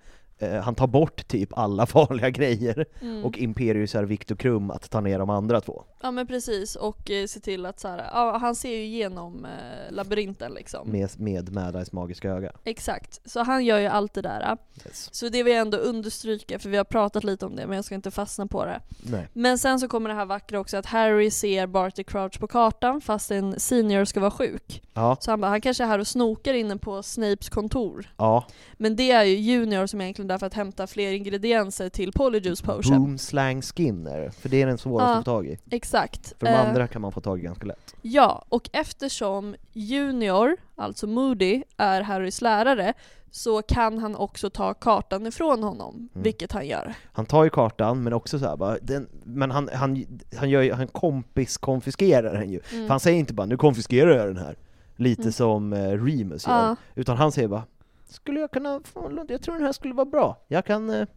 [0.64, 3.26] han tar bort typ alla farliga grejer, mm.
[3.26, 5.84] och Imperius är Viktor Krum att ta ner de andra två.
[6.02, 9.46] Ja men precis, och eh, se till att så här, ja, han ser ju igenom
[9.46, 10.90] eh, labyrinten liksom.
[10.90, 12.52] Med, med Mad Eyes magiska öga.
[12.64, 14.58] Exakt, så han gör ju allt det där.
[14.86, 15.10] Yes.
[15.12, 17.86] Så det vill jag ändå understryka, för vi har pratat lite om det, men jag
[17.86, 18.82] ska inte fastna på det.
[19.00, 19.28] Nej.
[19.34, 23.02] Men sen så kommer det här vackra också att Harry ser Barty Crouch på kartan
[23.02, 24.82] fast en senior ska vara sjuk.
[24.94, 28.14] Ja, Så han bara, han kanske är här och snokar inne på Snapes kontor.
[28.18, 28.46] ja.
[28.74, 32.62] Men det är ju Junior som egentligen där för att hämta fler ingredienser till Polyjuice
[32.62, 32.98] Potion.
[33.00, 35.18] Boom Slang Skinner, för det är den svåraste Ja.
[35.18, 35.58] att få tag i.
[35.72, 36.34] Exakt.
[36.40, 37.96] För de Eh, andra kan man få tag i ganska lätt.
[38.02, 42.94] Ja, och eftersom Junior, alltså Moody, är Harrys lärare
[43.32, 46.24] så kan han också ta kartan ifrån honom, Mm.
[46.24, 46.94] vilket han gör.
[47.14, 50.06] Han tar ju kartan, men också så här, bara, den, men han, han,
[50.38, 52.60] han, gör han kompis konfiskerar den ju.
[52.72, 52.88] Mm.
[52.88, 54.56] För han säger inte bara 'nu konfiskerar jag den här'
[54.96, 55.32] Lite Mm.
[55.34, 56.76] som eh, Remus gör.
[56.96, 57.64] Utan han säger bara
[58.12, 61.08] 'Skulle jag kunna, få- jag tror den här skulle vara bra, jag kan eh,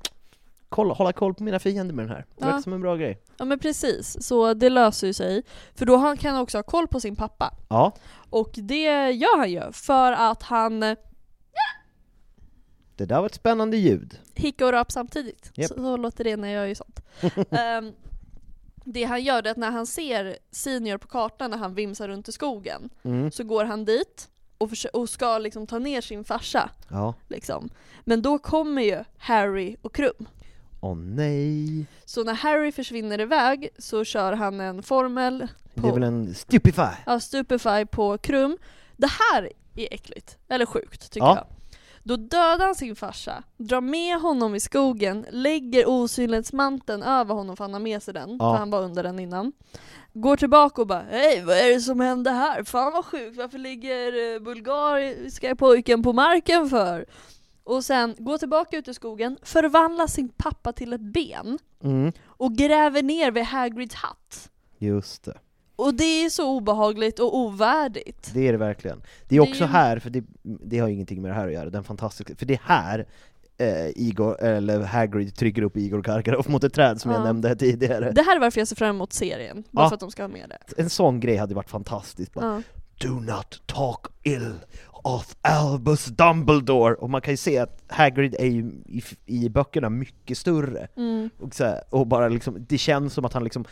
[0.68, 2.26] kolla, hålla koll på mina fiender med den här.
[2.28, 2.46] Det Ja.
[2.46, 3.22] verkar som en bra grej.
[3.36, 5.42] Ja men precis, så det löser ju sig.
[5.74, 7.54] För då han- kan han också ha koll på sin pappa.
[7.68, 7.92] Ja,
[8.30, 10.96] Och det gör han ju, för att han eh,
[12.96, 14.18] det där var ett spännande ljud.
[14.34, 15.50] hickar och rap samtidigt.
[15.54, 15.68] Japp.
[15.68, 17.00] Så, så låter det när jag gör sånt.
[17.50, 17.92] Ehm,
[18.84, 22.08] det han gör det är att när han ser Senior på kartan när han vimsar
[22.08, 23.30] runt i skogen, Mm.
[23.30, 24.28] så går han dit
[24.64, 26.70] och, och ska liksom ta ner sin farsa.
[26.90, 27.14] Ja.
[27.28, 27.68] Liksom.
[28.04, 30.28] Men då kommer ju Harry och Krum.
[30.80, 31.86] Åh nej.
[32.04, 36.34] Så när Harry försvinner iväg så kör han en formel Det är på väl en
[36.34, 36.82] stupefy?
[37.06, 38.58] ja, Stupefy på Krum.
[38.96, 41.36] Det här är äckligt, eller sjukt tycker Ja.
[41.36, 41.46] jag.
[42.02, 47.64] Då dödar han sin farsa, drar med honom i skogen, lägger osynlighetsmanteln över honom för
[47.64, 48.52] han har med sig den, Ja.
[48.52, 49.52] för han var under den innan.
[50.16, 52.62] Går tillbaka och bara Hej, vad är det som hände här?
[52.64, 57.04] Fan vad sjukt, varför ligger eh, bulgariska pojken på marken för?
[57.64, 62.12] Och sen går tillbaka ut i skogen, förvandlar sin pappa till ett ben Mm.
[62.26, 64.50] och gräver ner vid Hagrids hatt.
[64.78, 65.38] Just det.
[65.76, 68.30] Och det är så obehagligt och ovärdigt.
[68.34, 68.98] Det är det verkligen.
[68.98, 71.52] Det är Det är också här, för det, det har ingenting med det här att
[71.52, 73.06] göra, den fantastiska, för det är här
[73.58, 77.24] eh, Igor, eller Hagrid trycker upp Igor Karkaroff mot ett träd som jag Ja.
[77.24, 78.12] nämnde här tidigare.
[78.12, 79.88] Det här är varför jag ser fram emot serien, bara Ja.
[79.88, 80.82] för att de ska ha med det.
[80.82, 82.34] En sån grej hade varit fantastiskt.
[82.34, 82.62] Bara, Ja.
[83.08, 84.52] Do not talk ill
[84.92, 86.94] of Albus Dumbledore!
[86.94, 90.88] Och man kan ju se att Hagrid är ju i, i böckerna mycket större.
[90.96, 91.30] Mm.
[91.38, 93.64] Och, här, och bara liksom, det känns som att han liksom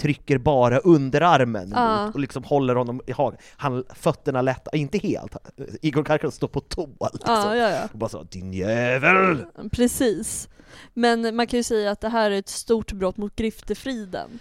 [0.00, 2.06] trycker bara underarmen Ja.
[2.06, 3.38] mot och liksom håller honom i hagen.
[3.56, 5.36] Han, fötterna lätta, inte helt.
[5.82, 7.34] Igor Karkaroff står på tå liksom.
[7.34, 7.88] Ja, ja.
[7.92, 10.48] Och bara så 'Din jävel!' Precis.
[10.94, 14.38] Men man kan ju säga att det här är ett stort brott mot griftefriden.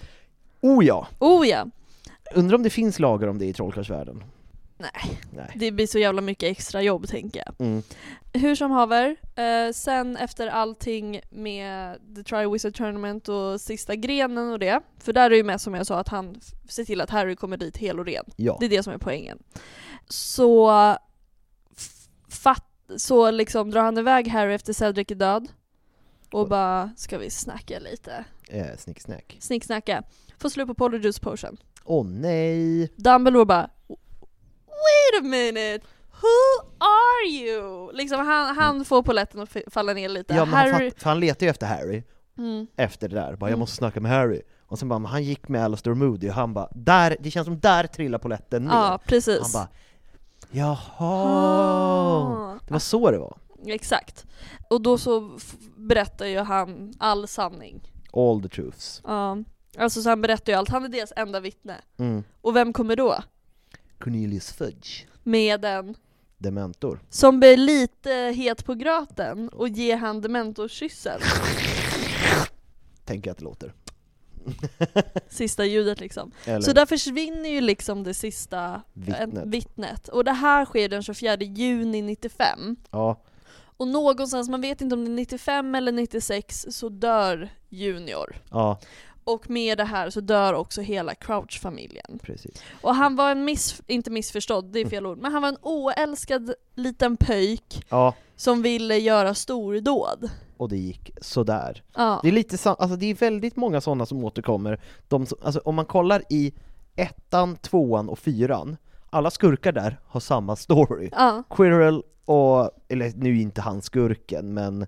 [0.62, 1.08] Oh ja!
[1.20, 1.66] Oh ja!
[2.36, 4.24] Undrar om det finns lagar om det i trollkarlsvärlden?
[4.78, 5.52] Nej, Nej.
[5.56, 7.68] det blir så jävla mycket extra jobb tänker jag.
[7.68, 7.84] Mm.
[8.34, 14.60] Hur som haver, eh, sen efter allting med The Triwizard Tournament och sista grenen och
[14.60, 17.36] det, för där är ju med som jag sa att han ser till att Harry
[17.36, 18.26] kommer dit hel och ren.
[18.36, 18.58] Ja.
[18.60, 19.40] Det är det som är poängen.
[20.10, 20.72] Så,
[22.30, 22.66] fatt,
[22.98, 25.48] så liksom drar han iväg Harry efter Cedric är död
[26.32, 28.26] och bara, ska vi snacka lite?
[28.50, 29.38] Eh, snicksnack.
[29.40, 30.04] Snicksnacka.
[30.38, 31.58] Får slut på Polyjuice Potion.
[31.84, 32.94] Åh nej!
[32.96, 33.70] Dumbledore bara
[34.78, 35.86] Wait a minute!
[36.22, 37.92] Who are you?
[37.94, 40.34] Liksom han, han får polletten att falla ner lite.
[40.34, 40.92] Ja, men han, Harry...
[40.92, 42.04] fatt, han letar ju efter Harry,
[42.38, 42.68] Mm.
[42.78, 43.60] efter det där, bara 'jag Mm.
[43.60, 46.54] måste snacka med Harry' Och sen bara, men han gick med Alastair Moody och han
[46.54, 48.72] bara, där, det känns som där trillar polletten ner.
[48.74, 49.42] Ja, precis.
[49.42, 49.68] Han bara,
[50.52, 50.78] jaha!
[51.00, 52.60] Ah.
[52.68, 53.38] Det var så det var.
[53.66, 54.26] Exakt.
[54.70, 55.38] Och då så
[55.78, 57.82] berättar ju han all sanning.
[58.14, 59.02] All the truths.
[59.06, 59.38] Ja.
[59.78, 61.76] Alltså så han berättar ju allt, han är deras enda vittne.
[62.00, 62.24] Mm.
[62.42, 63.16] Och vem kommer då?
[64.00, 65.96] Cornelius Fudge, Med en
[66.38, 67.00] dementor.
[67.10, 71.20] som blir lite het på gröten och ger han dementorskyssen.
[73.06, 73.74] Tänker jag att det låter.
[75.30, 76.32] Sista ljudet liksom.
[76.46, 79.20] Eller- Så där försvinner ju liksom det sista Vittnet.
[79.38, 80.08] en- vittnet.
[80.08, 82.76] Och det här sker den 24 juni 95.
[82.92, 83.22] Ja,
[83.78, 88.36] Och någonstans, man vet inte om det är 95 eller 96, så dör Junior.
[88.52, 88.80] ja,
[89.28, 92.20] Och med det här så dör också hela Crouch-familjen.
[92.24, 92.64] precis.
[92.82, 95.58] Och han var en miss, inte missförstådd, det är fel ord, men han var en
[95.62, 100.30] oälskad liten pöjk Ja, som ville göra stordåd.
[100.58, 101.84] och det gick sådär.
[101.96, 102.20] Ja.
[102.24, 104.80] Det är lite sa- alltså det är väldigt många sådana som återkommer.
[105.08, 106.54] De som, alltså om man kollar i
[106.96, 108.78] ettan, tvåan och fyran,
[109.10, 111.10] alla skurkar där har samma story.
[111.12, 111.44] Ja.
[111.50, 114.88] Quirrell och, eller nu är inte han skurken, men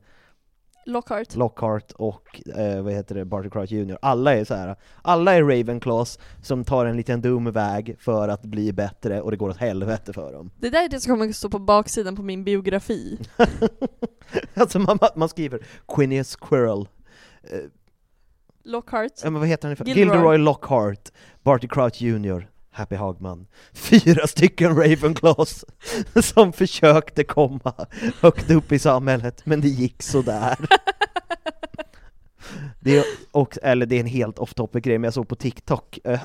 [0.90, 1.36] Lockhart.
[1.36, 3.98] Lockhart och eh, vad heter det, Barty Crouch Jr.
[4.02, 4.76] Alla är så här.
[5.02, 9.38] alla är Ravenclaws som tar en liten dum väg för att bli bättre och det
[9.38, 10.52] går åt helvete för dem.
[10.58, 13.20] Det där är det som kommer stå på baksidan på min biografi.
[14.54, 16.88] alltså man, man skriver Quinius Quirrell,
[17.44, 17.60] eh,
[18.64, 19.12] Lockhart.
[19.24, 19.76] Ja, men vad heter han?
[19.88, 20.00] Gilderoy.
[20.00, 21.10] Gilderoy Lockhart,
[21.44, 22.48] Barty Crouch Jr,
[22.80, 23.48] Happy Hagman.
[23.74, 25.66] Fyra stycken Ravenclaws
[26.24, 27.74] som försökte komma
[28.22, 30.58] högt upp i samhället, men det gick sådär.
[32.80, 35.36] Det är, och, eller det är en helt off topic grej, men jag såg på
[35.36, 36.20] TikTok, eh,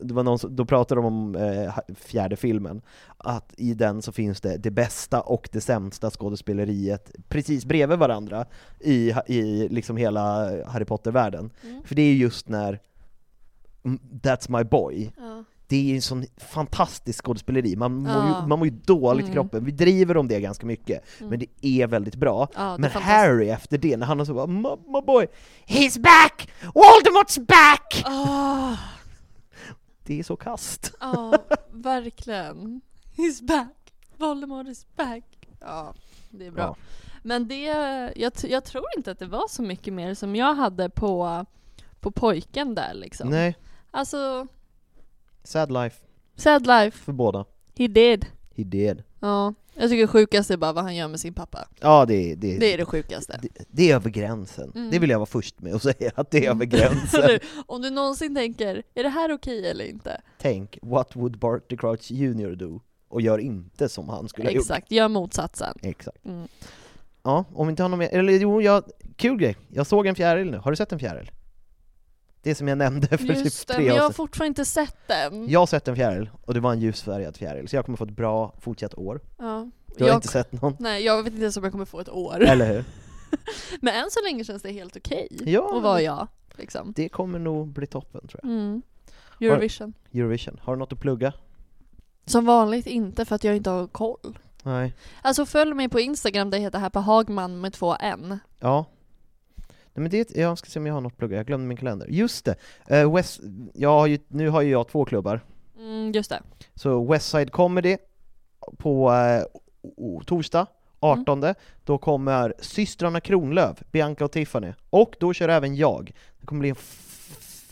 [0.00, 2.82] det var någon som, då pratade de om eh, fjärde filmen,
[3.16, 8.46] att i den så finns det det bästa och det sämsta skådespeleriet precis bredvid varandra
[8.80, 11.50] i, i liksom hela Harry Potter-världen.
[11.84, 12.80] För det är just när
[13.84, 15.44] mm, That's my boy, Ja.
[15.66, 18.40] Det är en sån fantastisk skådespeleri, man mår, Ja.
[18.42, 19.34] ju, man mår ju dåligt i Mm.
[19.34, 21.30] kroppen, vi driver om det ganska mycket, Mm.
[21.30, 21.46] men det
[21.80, 22.48] är väldigt bra.
[22.54, 22.90] Ja, men.
[22.90, 25.26] Harry efter det, när han har så bara my, boy,
[25.66, 26.50] he's back!
[26.62, 28.02] Voldemort's back!
[28.04, 28.76] Ah,
[30.06, 30.94] Det är så kast.
[31.00, 31.38] Ja,
[31.72, 32.80] verkligen.
[33.16, 33.92] He's back.
[34.16, 35.24] Voldemort is back.
[35.60, 35.94] Ja.
[36.30, 36.62] Det är bra.
[36.62, 36.76] Ja.
[37.22, 37.62] Men det,
[38.16, 41.46] jag, jag tror inte att det var så mycket mer som jag hade på,
[42.00, 43.28] på pojken där liksom.
[43.28, 43.56] Nej,
[43.90, 44.46] Alltså,
[45.44, 45.96] sad life
[46.36, 46.98] sad life.
[46.98, 47.44] för båda.
[47.78, 48.26] He did.
[48.56, 49.02] He did.
[49.20, 49.54] Ja.
[49.74, 51.68] Jag tycker det sjukaste är bara vad han gör med sin pappa.
[51.80, 53.38] Ja, det, det, Det är det sjukaste.
[53.42, 54.72] det, det är över gränsen.
[54.74, 54.90] Mm.
[54.90, 57.38] Det vill jag vara först med att säga, att det är över Eller gränsen.
[57.66, 60.20] Om du någonsin tänker, är det här okej eller inte?
[60.38, 62.80] Tänk, what would Barty Crouch Jr do?
[63.08, 64.62] Och gör inte som han skulle ha gjort.
[64.62, 65.78] Exakt, gör motsatsen.
[65.82, 66.24] Exakt.
[66.24, 66.48] Mm.
[67.22, 68.84] Ja, om vi inte har någon mer, eller jo, jag,
[69.16, 69.56] kul grej.
[69.68, 71.30] Jag såg en fjäril nu, har du sett en fjäril?
[72.44, 74.14] Det som jag nämnde för Just typ det, tre men jag år har sedan.
[74.14, 75.48] fortfarande inte sett den.
[75.48, 78.04] Jag har sett en fjäril, och det var en ljusfärgad fjäril, så jag kommer få
[78.04, 79.20] ett bra fortsatt år.
[79.38, 79.70] Ja.
[79.96, 80.76] Du har Jag- inte sett någon?
[80.78, 82.42] Nej, jag vet inte ens om jag kommer få ett år.
[82.42, 82.84] Eller hur?
[83.80, 85.76] Men än så länge känns det helt okej Ja.
[85.76, 86.28] att vara jag.
[86.56, 86.92] Liksom.
[86.96, 88.50] Det kommer nog bli toppen tror jag.
[88.52, 88.82] Mm.
[89.40, 89.92] Eurovision.
[90.12, 91.32] Eurovision, har du något att plugga?
[92.26, 94.38] Som vanligt inte för att jag inte har koll.
[94.62, 94.94] Nej.
[95.22, 98.38] Alltså följ mig på Instagram, det heter här på Hagman med två N.
[98.60, 98.84] Ja.
[99.94, 102.06] Nej men det, jag ska se om jag har något plugga, jag glömde min kalender.
[102.10, 102.56] Just det!
[103.04, 103.40] Uh, West,
[103.74, 105.40] ju, nu har ju jag två klubbar.
[105.78, 106.42] Mm, just det.
[106.74, 107.96] Så Westside Comedy
[108.78, 109.12] på
[109.82, 110.66] o- torsdag,
[111.00, 111.44] 18,
[111.84, 114.72] då kommer systrarna Kronlöf, Bianca och Tiffany.
[114.90, 116.12] Och då kör även jag.
[116.40, 116.76] Det kommer bli en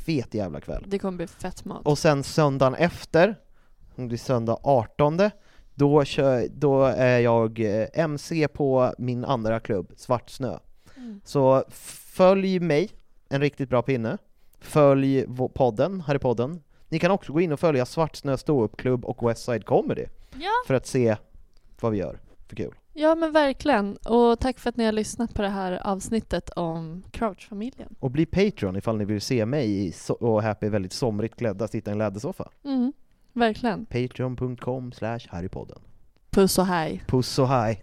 [0.06, 0.84] fet jävla kväll.
[0.86, 1.86] Det kommer bli fett mat.
[1.86, 3.36] Och sen söndagen efter,
[3.96, 5.20] det blir söndag 18,
[5.74, 10.58] då, kör, då är jag eh, MC på min andra klubb, Svart Snö.
[10.96, 11.20] Mm.
[11.24, 11.64] Så
[12.16, 12.90] följ mig,
[13.28, 14.18] en riktigt bra pinne.
[14.60, 16.62] Följ podden, här i podden.
[16.88, 20.04] Ni kan också gå in och följa Svartsnö ståuppklubb och Westside Comedy
[20.38, 20.50] Ja.
[20.66, 21.16] för att se
[21.80, 22.74] vad vi gör för kul.
[22.92, 23.96] ja men verkligen.
[23.96, 27.94] Och tack för att ni har lyssnat på det här avsnittet om Crouch-familjen.
[28.00, 31.92] Och bli Patreon ifall ni vill se mig och Happy väldigt somrigt klädda sitta i
[31.92, 32.48] en lädersoffa.
[32.64, 32.92] Mm,
[33.32, 33.86] verkligen.
[33.86, 35.78] Patreon.com slash Harrypodden.
[36.30, 37.02] Puss och hej.
[37.06, 37.82] Puss och hej!